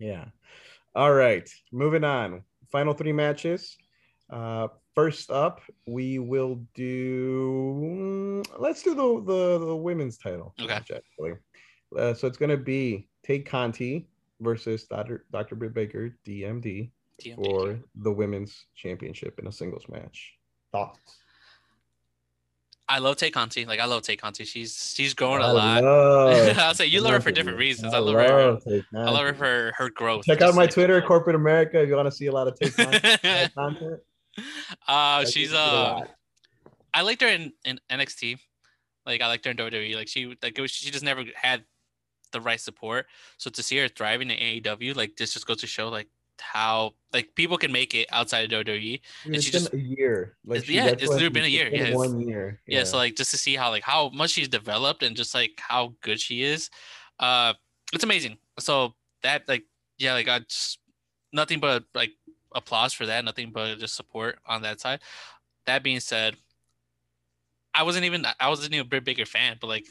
[0.00, 0.24] Yeah.
[0.96, 2.42] All right, moving on.
[2.72, 3.76] Final three matches.
[4.30, 4.66] Uh,
[4.96, 8.42] first up, we will do.
[8.58, 10.54] Let's do the the, the women's title.
[10.58, 10.66] Okay.
[10.66, 11.34] Match, actually.
[11.96, 14.08] Uh, so it's going to be Tay Conti
[14.40, 15.24] versus Dr.
[15.30, 15.54] Dr.
[15.54, 16.90] Britt Baker, DMD,
[17.20, 20.34] DMD, for the women's championship in a singles match.
[20.72, 21.00] Thoughts?
[22.88, 23.64] I love Tay Conti.
[23.64, 24.44] Like I love Tay Conti.
[24.44, 25.84] She's she's growing a lot.
[26.58, 27.94] I'll say you love her for different reasons.
[27.94, 28.82] I, I love, love her.
[28.94, 30.26] I love her for her growth.
[30.26, 32.58] Check out my like, Twitter, Corporate America, if you want to see a lot of
[32.58, 34.00] Tay Conti content.
[34.86, 36.00] uh, she's uh,
[36.92, 38.38] I liked her in, in NXT.
[39.06, 39.94] Like I liked her in WWE.
[39.96, 41.64] Like she like was, she just never had
[42.32, 43.06] the right support.
[43.38, 46.08] So to see her thriving in AEW, like this just goes to show like
[46.40, 49.00] how like people can make it outside of WWE.
[49.24, 50.36] and it's she been just, a year.
[50.44, 51.70] Like she, yeah, it's literally been a year.
[51.70, 52.60] Been yeah, one year.
[52.66, 52.78] Yeah.
[52.78, 52.84] yeah.
[52.84, 55.94] So like just to see how like how much she's developed and just like how
[56.00, 56.70] good she is,
[57.20, 57.54] uh,
[57.92, 58.38] it's amazing.
[58.58, 59.64] So that like
[59.98, 60.78] yeah, like I just
[61.32, 62.10] nothing but like
[62.54, 63.24] applause for that.
[63.24, 65.00] Nothing but just support on that side.
[65.66, 66.36] That being said,
[67.74, 69.86] I wasn't even I wasn't even a Baker fan, but like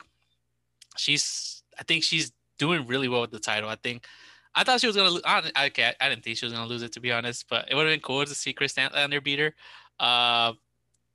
[0.98, 3.70] she's I think she's doing really well with the title.
[3.70, 4.06] I think
[4.54, 5.20] I thought she was gonna.
[5.26, 7.70] I, I, okay, I didn't think she was gonna lose it to be honest, but
[7.70, 9.56] it would have been cool to see Kris Statlander beat her.
[10.00, 10.54] Uh,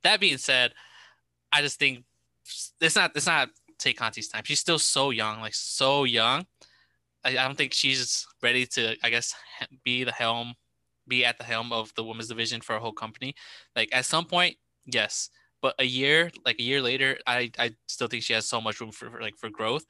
[0.03, 0.73] that being said,
[1.51, 2.03] I just think
[2.81, 4.43] it's not it's not Tay Conti's time.
[4.45, 6.45] She's still so young, like so young.
[7.23, 9.35] I, I don't think she's ready to, I guess,
[9.83, 10.55] be the helm,
[11.07, 13.35] be at the helm of the women's division for a whole company.
[13.75, 14.55] Like at some point,
[14.85, 15.29] yes,
[15.61, 18.81] but a year, like a year later, I I still think she has so much
[18.81, 19.85] room for, for like for growth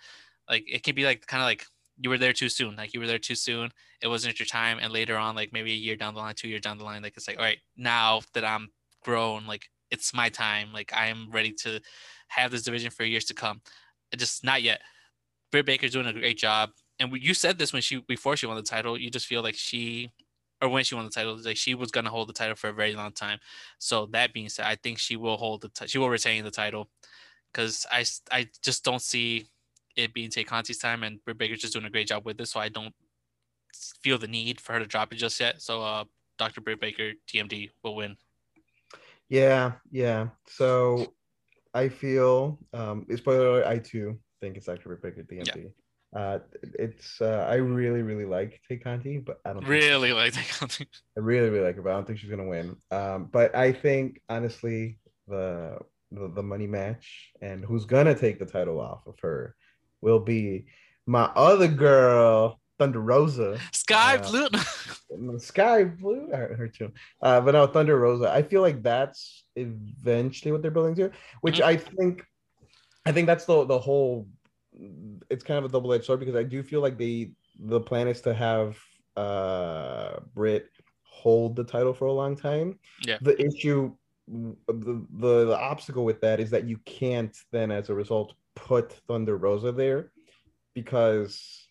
[0.50, 1.66] like it can be like kind of like
[2.00, 3.72] you were there too soon like you were there too soon
[4.02, 6.48] it wasn't your time and later on like maybe a year down the line two
[6.48, 8.70] years down the line like it's like all right now that i'm
[9.04, 11.80] grown like it's my time like i am ready to
[12.28, 13.62] have this division for years to come.
[14.16, 14.82] Just not yet.
[15.52, 18.58] Britt baker's doing a great job and you said this when she before she won
[18.58, 20.12] the title you just feel like she
[20.62, 22.70] or when she won the title like she was going to hold the title for
[22.70, 23.40] a very long time.
[23.80, 26.52] So that being said i think she will hold the t- she will retain the
[26.52, 26.90] title
[27.52, 29.48] because i i just don't see
[29.98, 32.52] it being Tay Conti's time, and Britt Baker's just doing a great job with this,
[32.52, 32.94] so I don't
[34.02, 35.62] feel the need for her to drop it just yet.
[35.62, 36.06] So, uh,
[36.38, 36.62] Dr.
[36.62, 38.16] Britt Baker, DMD, will win.
[39.30, 40.28] Yeah, yeah.
[40.48, 41.14] So,
[41.74, 44.90] I feel, um, spoiler alert, I too think it's Dr.
[44.90, 45.64] Britt Baker, DMD.
[45.64, 45.70] Yeah.
[46.16, 46.40] Uh,
[46.80, 50.88] it's uh, I really really like Tay Conti, but I don't really like Tay Conti.
[51.18, 52.78] I really really like her, but I don't think she's gonna win.
[52.92, 55.78] Um, but I think honestly the,
[56.12, 59.56] the the money match and who's gonna take the title off of her
[60.02, 60.66] will be
[61.06, 63.60] my other girl, Thunder Rosa.
[63.72, 65.40] Skye uh, Blue.
[65.40, 66.92] Skye Blue, I heard too.
[67.22, 68.32] Uh, but no, Thunder Rosa.
[68.32, 71.70] I feel like that's eventually what they're building to, which mm-hmm.
[71.70, 72.24] I think,
[73.06, 74.28] I think that's the the whole.
[75.30, 78.08] It's kind of a double edged sword because I do feel like they the plan
[78.08, 78.78] is to have
[79.16, 80.70] uh Britt
[81.18, 82.78] hold the title for a long time.
[83.06, 83.18] Yeah.
[83.22, 83.94] The issue,
[84.28, 88.36] the, the the obstacle with that is that you can't then, as a result,
[88.66, 90.12] put Thunder Rosa there
[90.74, 91.66] because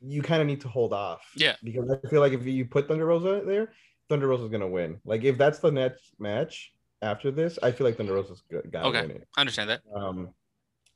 [0.00, 1.22] you kind of need to hold off.
[1.36, 1.56] Yeah.
[1.62, 3.72] Because I feel like if you put Thunder Rosa there,
[4.08, 5.00] Thunder Rosa is gonna win.
[5.04, 9.02] Like if that's the next match after this, I feel like Thunder Rosa's got okay.
[9.02, 9.28] win it.
[9.36, 9.82] I understand that.
[9.94, 10.30] Um,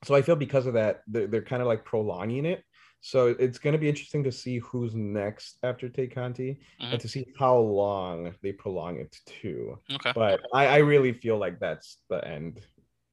[0.05, 2.63] so I feel because of that, they're, they're kind of like prolonging it.
[3.01, 6.93] So it's going to be interesting to see who's next after Tay Conti mm-hmm.
[6.93, 9.79] and to see how long they prolong it to.
[9.93, 10.13] Okay.
[10.15, 12.61] But I, I really feel like that's the end,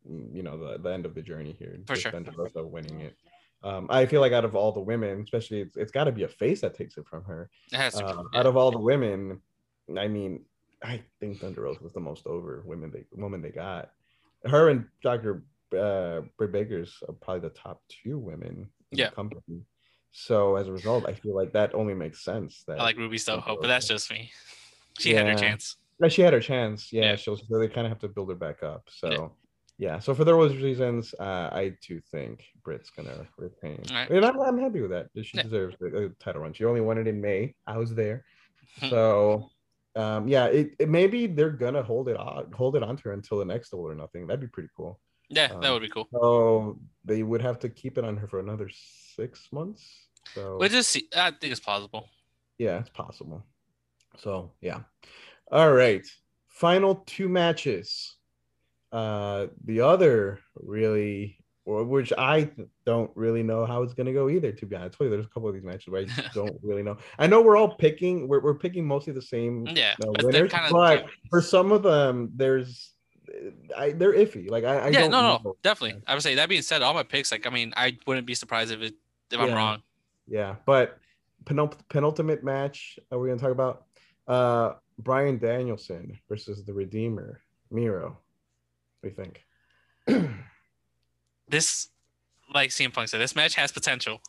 [0.05, 1.77] you know, the, the end of the journey here.
[1.85, 2.11] For sure.
[2.11, 3.15] Thunder Rosa winning it.
[3.63, 6.23] Um, I feel like out of all the women, especially it's, it's got to be
[6.23, 7.49] a face that takes it from her.
[7.71, 8.07] It has to.
[8.07, 8.39] Um, yeah.
[8.39, 9.39] Out of all the women,
[9.97, 10.45] I mean,
[10.83, 13.91] I think Thunder Rosa was the most over women they woman they got.
[14.45, 15.43] Her and Dr.
[15.77, 19.09] Uh, Britt Bakers are probably the top two women in yeah.
[19.09, 19.61] the company.
[20.11, 22.63] So as a result, I feel like that only makes sense.
[22.67, 24.31] That I like Ruby Soho, but that's just me.
[24.97, 25.19] She yeah.
[25.19, 25.77] had her chance.
[26.01, 26.91] Yeah, she had her chance.
[26.91, 27.15] Yeah, yeah.
[27.15, 28.89] so they kind of have to build her back up.
[28.89, 29.33] So
[29.81, 34.07] yeah, so for those reasons, uh, I too think Britt's gonna retain, right.
[34.11, 35.07] and I'm, I'm happy with that.
[35.23, 35.41] She yeah.
[35.41, 36.53] deserves a, a, title run.
[36.53, 37.55] She only won it in May.
[37.65, 38.23] I was there,
[38.91, 39.49] so
[39.95, 43.39] um, yeah, it, it, maybe they're gonna hold it on, hold it onto her until
[43.39, 44.27] the next Double or Nothing.
[44.27, 44.99] That'd be pretty cool.
[45.29, 46.07] Yeah, um, that would be cool.
[46.11, 48.69] So they would have to keep it on her for another
[49.15, 49.83] six months.
[50.35, 51.07] So we just see.
[51.17, 52.07] I think it's possible.
[52.59, 53.43] Yeah, it's possible.
[54.19, 54.81] So yeah,
[55.51, 56.05] all right.
[56.49, 58.17] Final two matches.
[58.91, 62.49] Uh, the other really, or which I
[62.85, 64.51] don't really know how it's gonna go either.
[64.51, 66.83] To be honest with you, there's a couple of these matches where I don't really
[66.83, 66.97] know.
[67.17, 70.71] I know we're all picking, we're, we're picking mostly the same yeah, uh, winners, but,
[70.71, 72.93] but for some of them, there's
[73.77, 74.49] I, they're iffy.
[74.49, 75.55] Like I, I yeah, no, no, know.
[75.63, 76.01] definitely.
[76.05, 78.35] I would say that being said, all my picks, like I mean, I wouldn't be
[78.35, 78.95] surprised if it
[79.31, 79.45] if yeah.
[79.45, 79.81] I'm wrong.
[80.27, 80.97] Yeah, but
[81.45, 83.85] penultimate match are we gonna talk about?
[84.27, 88.19] Uh Bryan Danielson versus the Redeemer, Miro
[89.01, 89.45] do you think?
[91.47, 91.89] this,
[92.53, 94.21] like CM Punk said, this match has potential.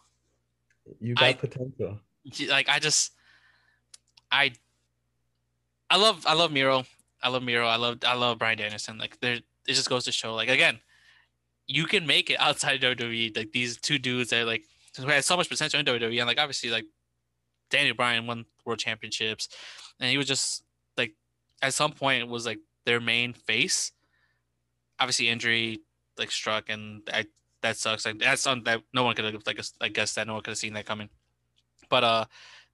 [1.00, 1.98] You got I, potential.
[2.48, 3.12] Like I just,
[4.30, 4.52] I,
[5.90, 6.84] I love, I love Miro.
[7.22, 7.66] I love Miro.
[7.66, 8.98] I love, I love Bryan Danielson.
[8.98, 10.80] Like there, it just goes to show, like again,
[11.66, 13.36] you can make it outside of WWE.
[13.36, 14.64] Like these two dudes that like
[14.96, 16.84] who had so much potential in WWE, and like obviously like
[17.70, 19.48] Daniel Bryan won world championships,
[20.00, 20.64] and he was just
[20.96, 21.14] like
[21.62, 23.92] at some point was like their main face
[25.02, 25.80] obviously injury
[26.16, 27.26] like struck, and I
[27.62, 28.06] that sucks.
[28.06, 30.52] Like that's on that no one could have like I guess that no one could
[30.52, 31.08] have seen that coming.
[31.90, 32.24] But uh,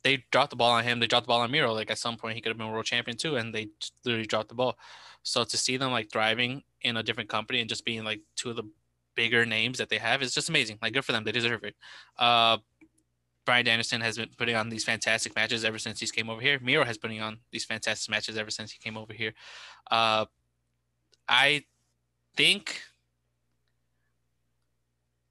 [0.03, 1.01] they dropped the ball on him.
[1.01, 1.73] They dropped the ball on Miro.
[1.73, 3.69] Like at some point he could have been world champion too, and they
[4.05, 4.79] literally dropped the ball.
[5.23, 8.51] So to see them like thriving in a different company and just being like two
[8.51, 8.65] of the
[9.15, 10.79] bigger names that they have is just amazing.
[10.81, 11.25] Like good for them.
[11.25, 11.75] They deserve it.
[12.19, 12.59] Uh,
[13.45, 16.59] Bryan Danielson has been putting on these fantastic matches ever since he's came over here.
[16.61, 19.33] Miro has putting on these fantastic matches ever since he came over here.
[19.91, 20.27] Uh,
[21.27, 21.65] I
[22.39, 22.81] think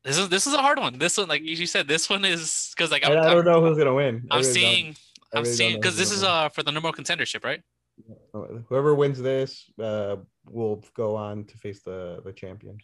[0.04, 1.00] this is this is a hard one.
[1.00, 3.62] This one, like you said, this one is because like I'm, I, do not know
[3.62, 4.28] who's gonna win.
[4.30, 4.96] I'm really seeing,
[5.34, 7.62] I'm really seeing because this is uh for the number one contendership, right?
[8.68, 10.18] Whoever wins this uh
[10.50, 12.78] will go on to face the the champion.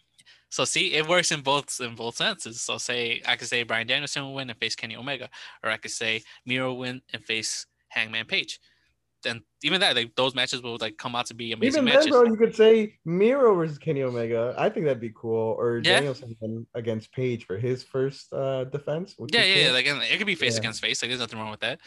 [0.48, 2.62] So see, it works in both in both senses.
[2.62, 5.28] So say I could say Bryan Danielson will win and face Kenny Omega,
[5.62, 8.58] or I could say Miro win and face Hangman Page
[9.26, 12.04] and even that, like those matches will like come out to be amazing even matches.
[12.04, 14.54] Then, bro, you could say Miro versus Kenny Omega.
[14.58, 15.56] I think that'd be cool.
[15.58, 16.00] Or yeah.
[16.00, 19.14] Danielson against Page for his first uh defense.
[19.32, 20.60] Yeah, yeah, yeah, like it could be face yeah.
[20.60, 21.02] against face.
[21.02, 21.80] Like there's nothing wrong with that.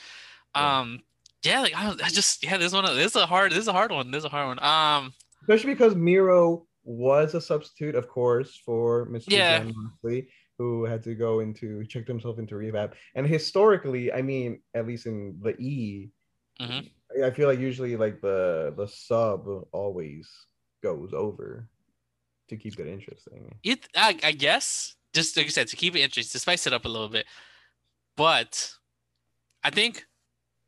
[0.56, 1.00] Um,
[1.44, 3.74] yeah, like I, I just yeah, this one, this is a hard, this is a
[3.74, 4.12] hard one.
[4.12, 4.64] This is a hard one.
[4.64, 5.14] Um,
[5.44, 9.26] especially because Miro was a substitute, of course, for Mr.
[9.28, 9.60] Yeah.
[9.60, 12.96] Jon Moxley who had to go into checked himself into rehab.
[13.16, 16.10] And historically, I mean, at least in the E,
[16.60, 16.88] mm-hmm.
[17.24, 20.30] I feel like usually like the the sub always
[20.84, 21.68] goes over
[22.50, 23.54] to keep it interesting.
[23.64, 26.74] It, I, I guess, just like you said, to keep it interesting, to spice it
[26.74, 27.26] up a little bit.
[28.16, 28.74] But
[29.64, 30.06] I think,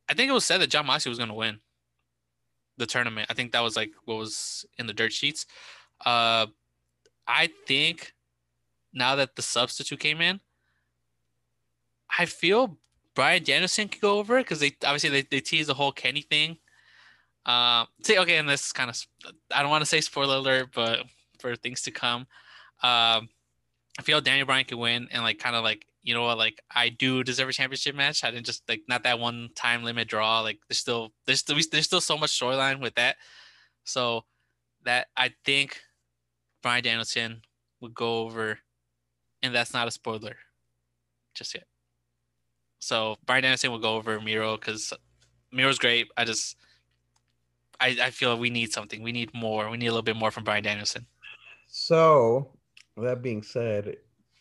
[0.09, 1.59] I think it was said that Jon Moxley was going to win
[2.77, 3.27] the tournament.
[3.29, 5.45] I think that was like what was in the dirt sheets.
[6.05, 6.47] Uh,
[7.27, 8.13] I think
[8.93, 10.39] now that the substitute came in,
[12.17, 12.77] I feel
[13.16, 16.57] Bryan Danielson could go over because they obviously they, they tease the whole Kenny thing.
[17.45, 19.01] Um, say okay, and this kind of
[19.53, 20.99] I don't want to say spoiler alert, but
[21.39, 22.22] for things to come,
[22.84, 23.30] um,
[23.97, 26.62] I feel Daniel Bryan could win and like kind of like you know what, like
[26.74, 28.24] I do deserve a championship match.
[28.24, 30.41] I didn't just like not that one time limit draw.
[30.41, 33.18] Like there's still there's still there's still so much storyline with that.
[33.84, 34.26] So
[34.86, 35.82] that I think
[36.62, 37.41] Bryan Danielson
[37.82, 38.60] would go over,
[39.41, 40.38] and that's not a spoiler,
[41.34, 41.66] just yet.
[42.80, 44.93] So Bryan Danielson will go over Miro because
[45.51, 46.07] Miro's great.
[46.17, 46.55] I just
[47.80, 49.01] I, I feel we need something.
[49.01, 49.69] We need more.
[49.69, 51.05] We need a little bit more from Bryan Danielson.
[51.67, 52.51] So
[52.97, 53.97] that being said,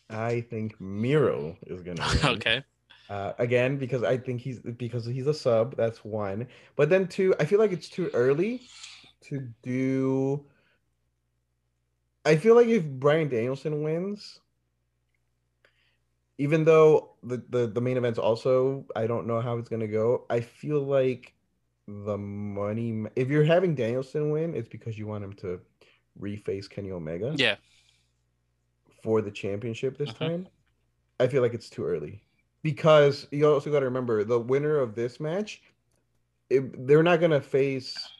[0.09, 2.35] I think Miro is gonna win.
[2.35, 2.63] okay.
[3.09, 5.75] Uh, again, because I think he's because he's a sub.
[5.75, 6.47] That's one.
[6.75, 8.61] But then two, I feel like it's too early
[9.21, 10.45] to do.
[12.25, 14.39] I feel like if Bryan Danielson wins,
[16.39, 20.25] even though the, the the main event's also I don't know how it's gonna go.
[20.31, 21.35] I feel like
[21.87, 23.05] the money.
[23.17, 25.61] If you're having Danielson win, it's because you want him to
[26.21, 27.35] reface Kenny Omega.
[27.37, 27.57] Yeah.
[29.03, 30.25] For the championship this Uh-huh.
[30.29, 30.47] time,
[31.19, 32.23] I feel like it's too early
[32.63, 35.61] because you also got to remember the winner of this match.
[36.49, 38.13] It, they're not gonna face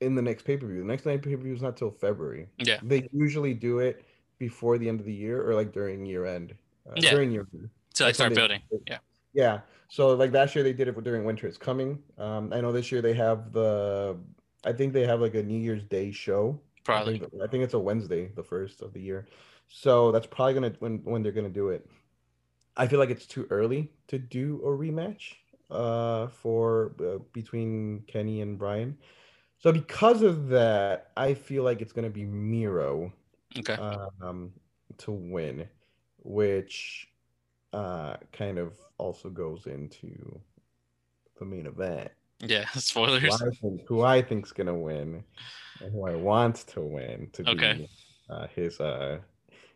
[0.00, 0.80] in the next pay per view.
[0.80, 2.48] The next night pay per view is not till February.
[2.58, 2.80] Yeah.
[2.82, 4.04] They usually do it
[4.38, 6.56] before the end of the year or like during year end.
[6.88, 7.10] Uh, Yeah.
[7.10, 7.70] During year end.
[7.94, 8.60] To like start building.
[8.86, 8.98] Yeah.
[9.32, 9.60] Yeah.
[9.88, 11.46] So like last year they did it during winter.
[11.46, 12.02] It's coming.
[12.18, 14.16] Um, I know this year they have the.
[14.64, 16.60] I think they have like a New Year's Day show.
[16.60, 17.18] I Probably.
[17.18, 19.26] think, I think it's a Wednesday, the first of the year.
[19.68, 21.86] So that's probably gonna when when they're gonna do it.
[22.76, 25.34] I feel like it's too early to do a rematch
[25.70, 28.96] uh for uh, between Kenny and Bryan.
[29.58, 33.12] So because of that, I feel like it's gonna be Miro
[33.58, 33.74] Okay.
[33.74, 34.52] um,
[34.98, 35.68] to win,
[36.22, 37.08] which
[37.72, 40.40] uh, kind of also goes into
[41.38, 42.10] the main event.
[42.40, 42.66] Yeah.
[42.74, 43.22] spoilers.
[43.22, 45.24] Who I think, who I think's gonna win,
[45.80, 47.74] and who I want to win to Okay.
[47.74, 47.88] be
[48.30, 49.18] uh, his uh,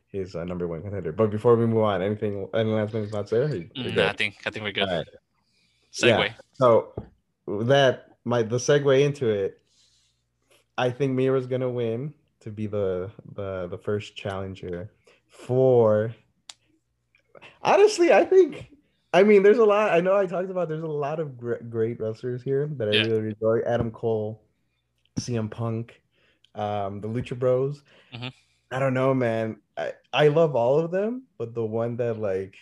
[0.06, 1.12] his uh, number one contender.
[1.12, 3.48] But before we move on, anything any last minute thoughts there?
[3.48, 4.08] You're Mm?
[4.08, 4.88] I think I think we're good.
[4.88, 5.06] Right.
[5.92, 6.28] Segue.
[6.28, 6.34] Yeah.
[6.54, 6.94] So
[7.46, 9.60] that my the segue into it,
[10.78, 14.90] I think Miro's gonna win to be the the the first challenger
[15.28, 16.14] for.
[17.62, 18.68] Honestly, I think.
[19.14, 19.90] I mean, there's a lot.
[19.92, 20.68] I know I talked about.
[20.68, 23.02] There's a lot of gr- great wrestlers here that I Yeah.
[23.02, 23.60] really enjoy.
[23.66, 24.42] Adam Cole,
[25.20, 26.00] CM Punk,
[26.54, 27.82] um, the Lucha Bros.
[28.14, 28.32] Mhm.
[28.70, 29.56] I don't know, man.
[29.76, 32.54] I I love all of them, but the one that like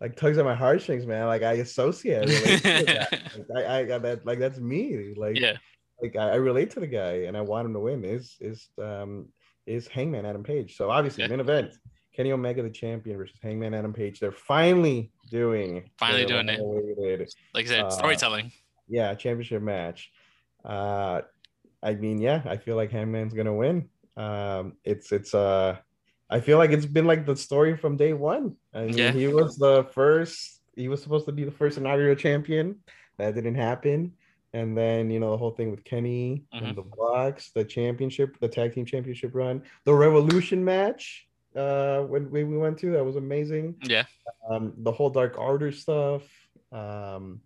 [0.00, 1.26] like tugs at my heartstrings, man.
[1.26, 3.20] Like I associate, I relate to.
[3.48, 4.26] Like, I, I got that.
[4.26, 5.14] Like that's me.
[5.16, 5.56] Like yeah.
[6.02, 8.04] like I, I relate to the guy, and I want him to win.
[8.04, 9.28] Is is um
[9.66, 10.76] is Hangman Adam Page?
[10.76, 11.28] So obviously, Yeah.
[11.30, 11.78] main event.
[12.16, 14.20] Kenny Omega, the champion, versus Hangman Adam Page.
[14.20, 17.34] They're finally doing Finally doing it.
[17.54, 18.52] Like I said, Uh, storytelling.
[18.88, 20.10] Yeah, championship match.
[20.64, 21.22] Uh,
[21.82, 23.88] I mean, yeah, I feel like Hangman's gonna win.
[24.16, 25.76] Um, it's it's uh,
[26.30, 28.56] I feel like it's been like the story from day one.
[28.72, 29.12] I mean, Yeah.
[29.12, 30.62] he was the first.
[30.74, 32.76] He was supposed to be the first inaugural champion.
[33.18, 34.12] That didn't happen.
[34.54, 36.68] And then you know the whole thing with Kenny Mhm.
[36.68, 41.28] and the Bucks, the championship, the tag team championship run, the Revolution match.
[41.56, 44.04] Uh, when we we went to that was amazing Yeah.
[44.50, 46.22] um, the whole Dark Order stuff,
[46.72, 47.40] um,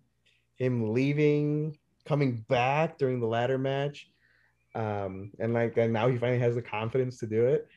[0.57, 4.09] him leaving, coming back during the ladder match,
[4.75, 7.67] um, and like and now he finally has the confidence to do it.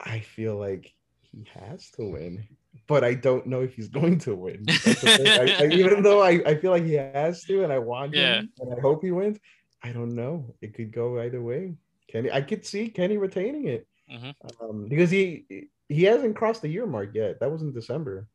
[0.00, 2.46] I feel like he has to win,
[2.86, 4.64] but I don't know if he's going to win.
[4.84, 5.28] That's the thing.
[5.60, 8.40] I, I, even though I, I feel like he has to, and I want Yeah.
[8.40, 9.38] him, and I hope he wins.
[9.82, 10.54] I don't know.
[10.60, 11.74] It could go either way.
[12.08, 14.34] Kenny, I could see Kenny retaining it Mhm.
[14.60, 15.44] um, because he
[15.88, 17.40] he hasn't crossed the year mark yet.
[17.40, 18.26] That was in December,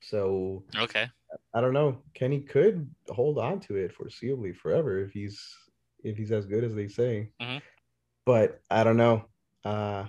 [0.00, 1.08] so Okay.
[1.54, 2.02] I don't know.
[2.14, 5.40] Kenny could hold on to it foreseeably forever if he's
[6.04, 7.30] if he's as good as they say.
[7.40, 7.60] Mhm.
[8.24, 9.28] But I don't know.
[9.64, 10.08] Uh,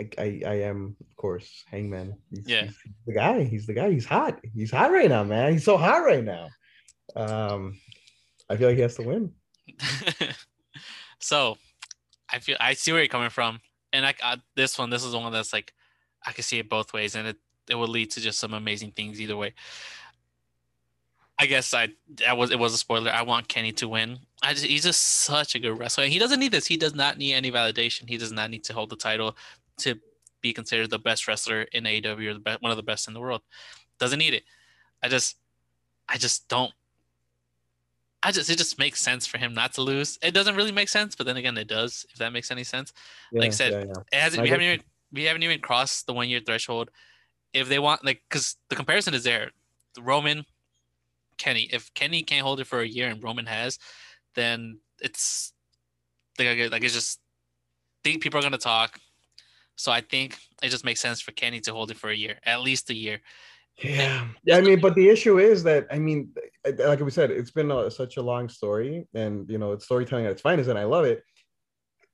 [0.00, 2.16] I, I I am of course Hangman.
[2.30, 2.62] He's, Yeah.
[2.64, 2.76] he's
[3.06, 3.44] the guy.
[3.44, 3.90] He's the guy.
[3.90, 4.40] He's hot.
[4.54, 5.52] He's hot right now, man.
[5.52, 6.48] He's so hot right now.
[7.16, 7.80] Um,
[8.48, 9.34] I feel like he has to win.
[11.20, 11.58] so
[12.30, 13.60] I feel I see where you're coming from,
[13.92, 15.72] and I, I this one this is one that's like
[16.26, 17.36] I can see it both ways, and it
[17.68, 19.54] it will lead to just some amazing things either way.
[21.38, 23.10] I guess I that was it was a spoiler.
[23.10, 24.18] I want Kenny to win.
[24.42, 26.04] I just, he's just such a good wrestler.
[26.04, 26.66] And he doesn't need this.
[26.66, 28.08] He does not need any validation.
[28.08, 29.36] He does not need to hold the title
[29.78, 29.94] to
[30.40, 33.14] be considered the best wrestler in AEW or the best, one of the best in
[33.14, 33.42] the world.
[33.98, 34.44] Doesn't need it.
[35.02, 35.36] I just
[36.08, 36.72] I just don't
[38.22, 40.18] I just it just makes sense for him not to lose.
[40.22, 42.04] It doesn't really make sense, but then again, it does.
[42.10, 42.92] If that makes any sense,
[43.30, 44.02] Yeah, Like I said, yeah, yeah.
[44.12, 44.40] it hasn't.
[44.40, 46.90] I We haven't even we haven't even crossed the one year threshold.
[47.54, 49.52] If they want, like, because the comparison is there,
[49.98, 50.44] Roman,
[51.38, 51.68] Kenny.
[51.72, 53.78] If Kenny can't hold it for a year and Roman has,
[54.34, 55.52] then it's
[56.38, 57.20] like like it's just
[58.04, 58.98] think people are gonna talk.
[59.76, 62.38] So I think it just makes sense for Kenny to hold it for a year,
[62.44, 63.20] at least a year.
[63.78, 64.56] Yeah, yeah.
[64.56, 66.32] I mean, but the issue is that I mean,
[66.78, 70.26] like we said, it's been a, such a long story, and you know, it's storytelling
[70.26, 71.22] at its finest, and I love it.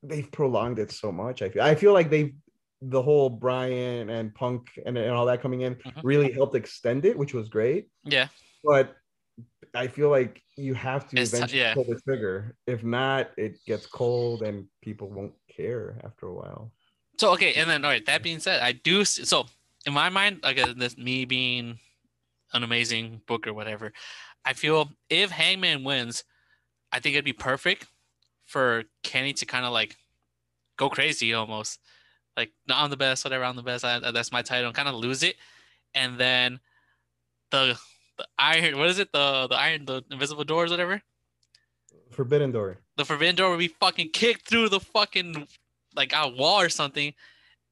[0.02, 1.40] They've prolonged it so much.
[1.40, 1.62] I feel.
[1.62, 2.34] I feel like they've
[2.82, 6.06] the whole Bryan and Punk and, and all that coming in mm-hmm.
[6.06, 7.88] really helped extend it, which was great.
[8.04, 8.28] Yeah.
[8.62, 8.94] But
[9.74, 11.74] I feel like you have to it's eventually yeah.
[11.74, 12.56] pull the trigger.
[12.66, 16.72] If not, it gets cold and people won't care after a while.
[17.18, 18.04] So okay, and then all right.
[18.06, 19.46] That being said, I do so
[19.86, 21.78] in my mind, like uh, this me being
[22.52, 23.92] an amazing book or whatever.
[24.44, 26.24] I feel if Hangman wins,
[26.92, 27.86] I think it'd be perfect
[28.44, 29.96] for Kenny to kind of like
[30.76, 31.80] go crazy almost.
[32.36, 33.84] Like, no, I'm the best, whatever, I'm the best.
[33.84, 35.36] I, that's my title, kind of lose it.
[35.94, 36.60] And then
[37.50, 37.78] the
[38.16, 39.12] the iron, what is it?
[39.12, 41.02] The the iron, the invisible doors, whatever.
[42.10, 42.78] Forbidden door.
[42.96, 45.48] The forbidden door would be fucking kicked through the fucking
[45.96, 47.14] like a wall or something,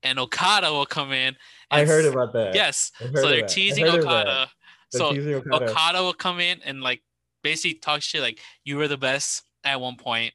[0.03, 1.37] and Okada will come in.
[1.71, 2.55] I heard about that.
[2.55, 2.93] Yes.
[3.15, 4.51] So they're teasing Okada.
[4.91, 5.71] So teasing Okada.
[5.71, 7.03] Okada will come in and like
[7.43, 10.35] basically talk shit like you were the best at one point,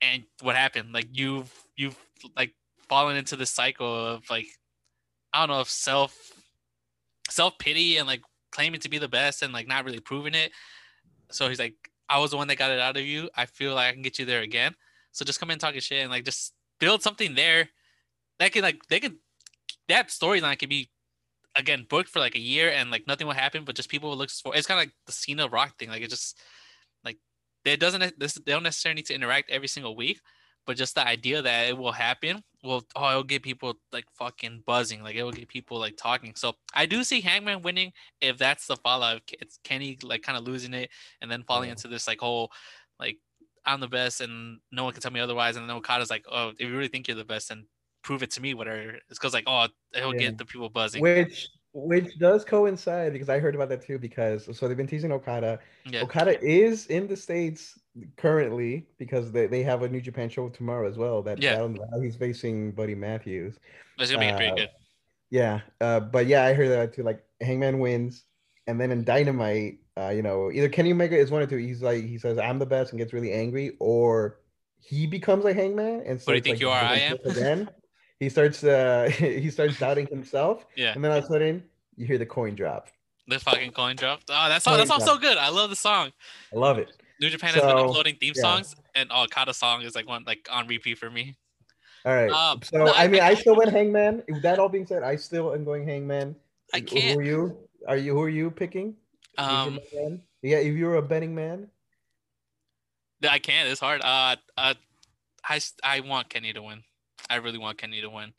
[0.00, 0.92] and what happened?
[0.92, 1.96] Like you've you've
[2.36, 2.54] like
[2.88, 4.46] fallen into the cycle of like
[5.32, 6.32] I don't know if self
[7.28, 10.52] self pity and like claiming to be the best and like not really proving it.
[11.30, 11.74] So he's like,
[12.08, 13.28] I was the one that got it out of you.
[13.34, 14.74] I feel like I can get you there again.
[15.12, 17.68] So just come in talking shit and like just build something there
[18.38, 19.16] that can like they could
[19.88, 20.90] that storyline could be
[21.56, 24.16] again booked for like a year and like nothing will happen, but just people will
[24.16, 25.88] look for it's kind of like the Cena Rock thing.
[25.88, 26.38] Like it just
[27.04, 27.18] like
[27.64, 30.20] it doesn't this they don't necessarily need to interact every single week,
[30.66, 34.62] but just the idea that it will happen will oh it'll get people like fucking
[34.66, 35.02] buzzing.
[35.02, 36.34] Like it will get people like talking.
[36.34, 39.22] So I do see Hangman winning if that's the fallout.
[39.40, 42.50] It's Kenny like kind of losing it and then falling into this like whole
[42.98, 43.18] like
[43.66, 45.56] I'm the best and no one can tell me otherwise.
[45.56, 47.66] And then Okada's like, oh, if you really think you're the best, then
[48.04, 48.54] prove it to me.
[48.54, 48.98] Whatever.
[49.08, 50.20] It's because like, oh, it'll yeah.
[50.20, 51.02] get the people buzzing.
[51.02, 53.98] Which which does coincide because I heard about that too.
[53.98, 55.58] Because so they've been teasing Okada.
[55.86, 56.02] Yeah.
[56.02, 57.78] Okada is in the states
[58.16, 61.22] currently because they, they have a New Japan show tomorrow as well.
[61.22, 61.66] That yeah,
[62.00, 63.58] he's facing Buddy Matthews.
[63.98, 64.70] That's gonna be uh, pretty good.
[65.30, 67.02] Yeah, uh, but yeah, I heard that too.
[67.02, 68.24] Like Hangman wins,
[68.68, 71.56] and then in Dynamite, uh, you know, either Kenny Omega is one or two.
[71.56, 74.38] He's like he says I'm the best and gets really angry, or
[74.78, 76.26] he becomes a Hangman and so.
[76.26, 76.82] What do you think like, you are?
[76.82, 77.70] I am again.
[78.20, 80.66] he starts uh he starts doubting himself.
[80.76, 80.92] Yeah.
[80.94, 81.64] And then all of a sudden
[81.96, 82.88] you hear the coin drop.
[83.26, 84.20] The fucking coin drop.
[84.28, 85.38] Oh, that song, that song's so good.
[85.38, 86.12] I love the song.
[86.52, 86.92] I love it.
[87.20, 88.42] New Japan so, has been uploading theme yeah.
[88.42, 91.36] songs, and oh, Kata song is like one like on repeat for me.
[92.04, 92.30] All right.
[92.30, 94.22] Um, so no, I, I mean, I, still went Hangman.
[94.28, 96.36] With that all being said, I still am going Hangman.
[96.74, 97.14] I can't.
[97.14, 97.58] Who are you?
[97.88, 98.12] Are you?
[98.12, 98.94] Who are you picking?
[99.38, 99.80] Um.
[100.42, 101.68] Yeah, if you're a betting man.
[103.26, 103.70] I can't.
[103.70, 104.02] It's hard.
[104.02, 104.74] Uh, uh,
[105.48, 106.82] I I want Kenny to win.
[107.30, 108.32] I really want Kenny to win.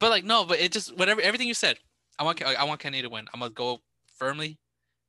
[0.00, 1.78] But like no, but it just whatever everything you said.
[2.18, 3.26] I want I want Kenny to win.
[3.32, 3.80] I'm gonna go
[4.16, 4.58] firmly.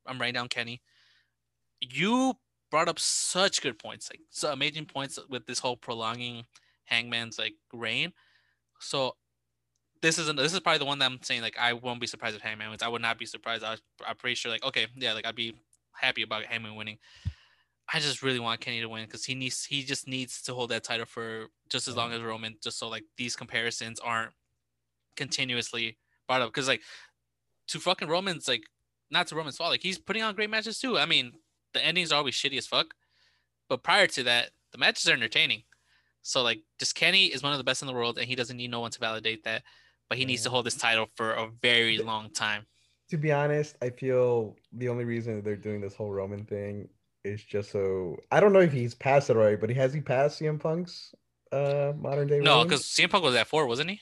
[0.06, 0.82] I'm writing down Kenny.
[1.82, 2.36] You
[2.72, 6.46] brought up such good points, like so amazing points with this whole prolonging
[6.86, 8.14] Hangman's like reign.
[8.80, 9.16] So
[10.02, 12.36] this is this is probably the one that I'm saying like I won't be surprised
[12.36, 12.84] if Hangman wins.
[12.84, 13.64] I would not be surprised.
[13.64, 15.56] I I'm pretty sure like okay yeah like I'd be
[15.94, 16.98] happy about Hangman winning.
[17.92, 20.72] I just really want Kenny to win because he needs he just needs to hold
[20.72, 22.18] that title for just as long mm-hmm.
[22.18, 24.32] as Roman, just so like these comparisons aren't
[25.16, 26.50] continuously brought up.
[26.50, 26.82] Because like
[27.68, 28.64] to fucking Roman's like
[29.12, 30.98] not to Roman's fault, like he's putting on great matches too.
[30.98, 31.34] I mean,
[31.74, 32.96] the endings are always shitty as fuck,
[33.70, 35.64] but prior to that, the matches are entertaining.
[36.24, 38.58] So like just Kenny is one of the best in the world, and he doesn't
[38.58, 39.62] need no one to validate that,
[40.10, 40.28] but he yeah.
[40.28, 42.66] needs to hold this title for a very long time.
[43.10, 46.90] To be honest, I feel the only reason they're doing this whole Roman thing
[47.26, 50.02] is just so I don't know if he's passed it already, but he has he
[50.02, 51.14] passed CM Punk's
[51.52, 52.40] uh modern day.
[52.40, 54.02] No, because CM Punk was at four, wasn't he?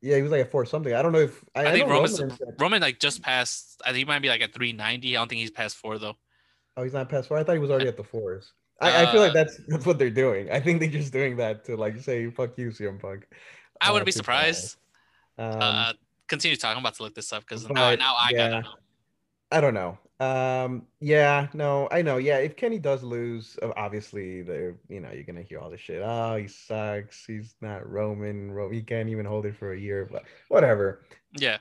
[0.00, 0.94] Yeah, he was like at four something.
[0.94, 3.80] I don't know if I, I think Roman Roman like just passed.
[3.84, 5.16] I think he might be like at three ninety.
[5.16, 6.16] I don't think he's past four though.
[6.76, 7.38] Oh, he's not past four.
[7.38, 8.52] I thought he was already at the fours.
[8.80, 10.50] I, uh, I feel like uh, that's that's what they're doing.
[10.50, 13.26] I think they're just doing that to like say "fuck you, CM Punk."
[13.80, 14.76] I wouldn't uh, be surprised.
[15.36, 15.92] Um, uh,
[16.28, 16.76] continue talking.
[16.76, 18.68] I'm about to look this up because now, now I yeah, gotta know.
[19.50, 19.98] I don't know.
[20.20, 22.16] Um, yeah, no, I know.
[22.16, 26.02] Yeah, if Kenny does lose, obviously, the you know you're gonna hear all this shit.
[26.04, 27.24] Oh, he sucks.
[27.24, 28.50] He's not Roman.
[28.50, 30.08] Ro- he can't even hold it for a year.
[30.10, 31.04] But whatever.
[31.38, 31.58] Yeah.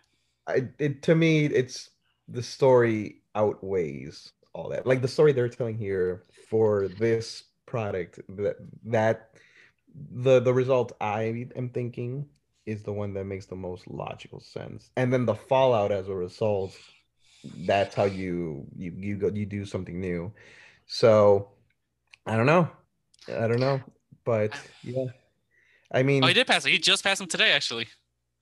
[0.47, 1.91] I it to me, it's
[2.28, 4.88] the story outweighs all that.
[4.88, 8.55] Like the story they're telling here for this product that
[8.86, 9.30] that
[10.12, 12.28] the the result I am thinking
[12.66, 14.89] is the one that makes the most logical sense.
[14.97, 16.76] And then the fallout as a result
[17.43, 20.31] that's how you you you go you do something new.
[20.85, 21.49] So
[22.25, 22.69] I don't know.
[23.27, 23.81] I don't know.
[24.25, 25.05] But yeah.
[25.91, 26.71] I mean Oh he did pass it.
[26.71, 27.88] He just passed him today actually.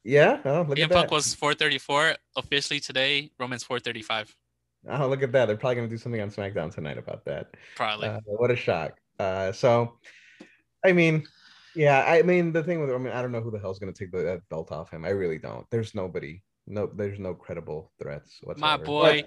[0.04, 0.40] Yeah.
[0.46, 1.12] Oh, look Punk that.
[1.12, 3.32] was 434 officially today.
[3.40, 4.36] Roman's 435.
[4.88, 5.48] Oh, look at that.
[5.48, 7.56] They're probably gonna do something on SmackDown tonight about that.
[7.76, 8.08] Probably.
[8.08, 9.00] Uh, what a shock.
[9.20, 9.98] Uh, so,
[10.86, 11.26] I mean,
[11.76, 13.94] yeah, I mean the thing with I mean I don't know who the hell's gonna
[13.94, 15.06] take the that belt off him.
[15.06, 15.66] I really don't.
[15.72, 16.42] There's nobody.
[16.68, 18.78] No, there's no credible threats whatsoever.
[18.78, 19.24] My boy,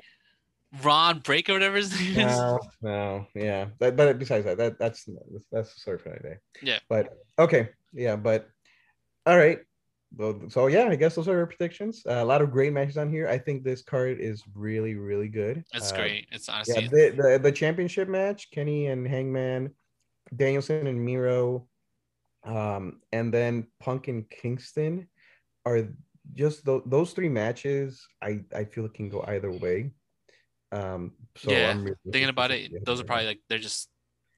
[0.82, 2.39] Bron Breakker, whatever his name is.
[2.39, 3.66] no, no, yeah.
[3.78, 5.09] That, but besides that, that that's
[5.53, 6.36] that's, story for another day.
[6.62, 6.78] Yeah.
[6.89, 8.49] But okay, yeah, but
[9.26, 9.61] all right.
[10.16, 12.03] Well, So yeah, I guess those are our predictions.
[12.09, 13.28] Uh, a lot of great matches on here.
[13.28, 15.64] I think this card is really, really good.
[15.74, 16.28] It's Uh, great.
[16.32, 19.74] It's Yeah, honestly the, the the championship match, Kenny and Hangman,
[20.34, 21.68] Danielson and Miro,
[22.45, 25.09] um, and then Punk and Kingston
[25.66, 25.89] are
[26.34, 28.06] just tho- those three matches.
[28.22, 29.92] I I feel it can go either way.
[30.72, 32.84] Um, so Yeah, I'm really thinking about it.
[32.84, 33.88] Those are probably like they're just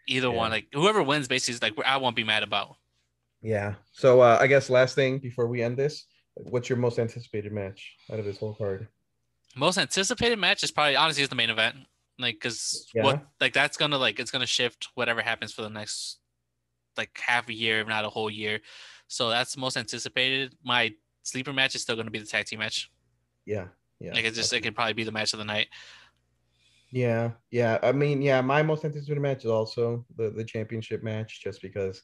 [0.06, 0.34] either Yeah.
[0.34, 0.50] one.
[0.50, 2.76] Like whoever wins, basically, is like I won't be mad about.
[3.42, 3.74] yeah.
[3.92, 7.96] So uh, I guess last thing before we end this, what's your most anticipated match
[8.12, 8.88] out of this whole card?
[9.56, 11.76] Most anticipated match is probably honestly is the main event.
[12.18, 13.02] Like, cause Yeah.
[13.04, 16.18] what like that's gonna like it's gonna shift whatever happens for the next
[16.96, 18.60] like half a year, if not a whole year.
[19.08, 20.54] So that's most anticipated.
[20.62, 20.92] My
[21.30, 22.90] sleeper match is still gonna be the tag team match.
[23.46, 23.68] Yeah,
[24.00, 24.14] yeah.
[24.14, 25.68] Like it's just it could probably be the match of the night.
[26.90, 27.78] Yeah, yeah.
[27.82, 32.02] I mean, yeah, my most anticipated match is also the the championship match, just because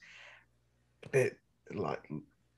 [1.12, 1.36] it
[1.74, 2.08] like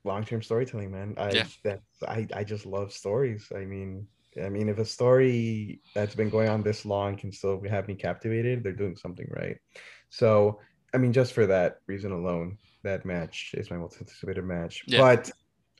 [0.03, 1.15] long term storytelling, man.
[1.17, 1.47] I Yeah.
[1.63, 3.51] that I I just love stories.
[3.55, 4.07] I mean,
[4.41, 7.95] I mean, if a story that's been going on this long can still have me
[7.95, 9.57] captivated, they're doing something right.
[10.09, 10.59] So,
[10.93, 14.83] I mean, just for that reason alone, that match is my most anticipated match.
[14.85, 15.01] Yeah.
[15.01, 15.31] But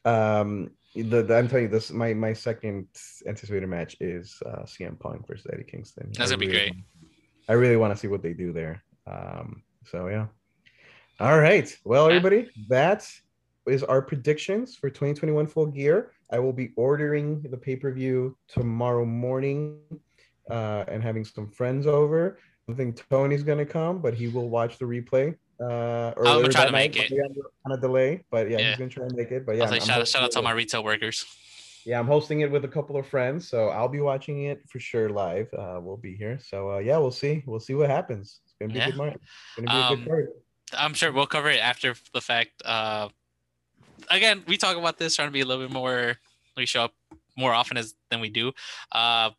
[0.05, 2.87] um the, the- I'm telling you this my my second
[3.27, 6.11] anticipated match is uh CM Punk versus Eddie Kingston.
[6.17, 6.73] That's I gonna be really great.
[6.73, 6.85] want-
[7.49, 8.83] I really want to see what they do there.
[9.07, 10.27] Um so yeah.
[11.19, 11.75] All right.
[11.83, 13.09] Well, everybody, that
[13.67, 16.11] is our predictions for 2021 full gear.
[16.31, 19.79] I will be ordering the pay-per-view tomorrow morning
[20.49, 22.39] uh and having some friends over.
[22.69, 25.35] I think Tony's gonna come, but he will watch the replay.
[25.59, 27.11] Uh, or I'm gonna try to make it.
[27.65, 28.69] on a delay, but yeah, Yeah.
[28.69, 29.45] he's gonna try and make it.
[29.45, 31.25] But yeah, I'll say I'm- I'm shout, shout out to all my retail workers.
[31.85, 34.79] yeah, I'm hosting it with a couple of friends, so I'll be watching it for
[34.79, 35.53] sure live.
[35.53, 37.43] Uh, we'll be here, so uh, yeah, we'll see.
[37.45, 38.39] We'll see what happens.
[38.45, 38.87] It's gonna be Yeah.
[38.87, 39.13] a good.
[39.15, 40.29] It's gonna be a Um, good card.
[40.73, 42.61] I'm sure we'll cover it after the fact.
[42.63, 43.09] Uh,
[44.09, 46.17] again, we talk about this trying to be a little bit more.
[46.55, 46.95] We show up
[47.35, 48.53] more often as than we do.
[48.91, 49.31] Uh,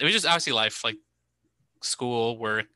[0.00, 0.96] it was just obviously life, like
[1.82, 2.66] school, work,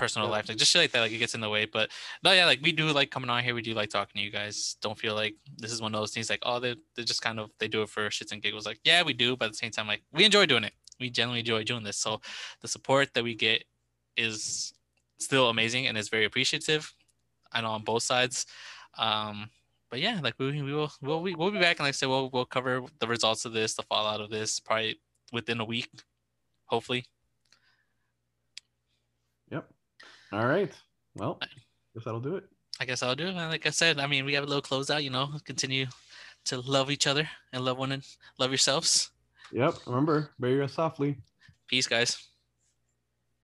[0.00, 0.32] personal Yeah.
[0.32, 1.00] life, like just shit like that.
[1.00, 1.64] Like it gets in the way.
[1.66, 1.90] But
[2.24, 3.54] no, yeah, like we do like coming on here.
[3.54, 4.76] We do like talking to you guys.
[4.80, 6.28] Don't feel like this is one of those things.
[6.30, 8.66] Like oh, they they just kind of they do it for shits and giggles.
[8.66, 10.72] Like yeah, we do, but at the same time, like we enjoy doing it.
[10.98, 11.96] We genuinely enjoy doing this.
[11.96, 12.20] So
[12.62, 13.64] the support that we get
[14.16, 14.72] is
[15.18, 16.92] still amazing and is very appreciative.
[17.52, 18.46] I know on both sides.
[18.98, 19.50] Um,
[19.90, 22.08] but yeah, like we, we will we'll, we- we'll be back and like I said,
[22.08, 25.00] we'll we'll cover the results of this, the fallout of this, probably
[25.32, 25.88] within a week,
[26.66, 27.04] hopefully.
[29.50, 29.68] Yep.
[30.32, 30.72] All right.
[31.16, 31.46] Well, I
[31.94, 32.44] guess that'll do it.
[32.80, 33.34] I guess I'll do it.
[33.34, 35.86] Like I said, I mean, we have a little closeout, you know, continue
[36.46, 38.02] to love each other and love one and
[38.38, 39.10] love yourselves.
[39.52, 39.74] Yep.
[39.86, 41.18] Remember, bury us softly.
[41.66, 42.28] Peace, guys.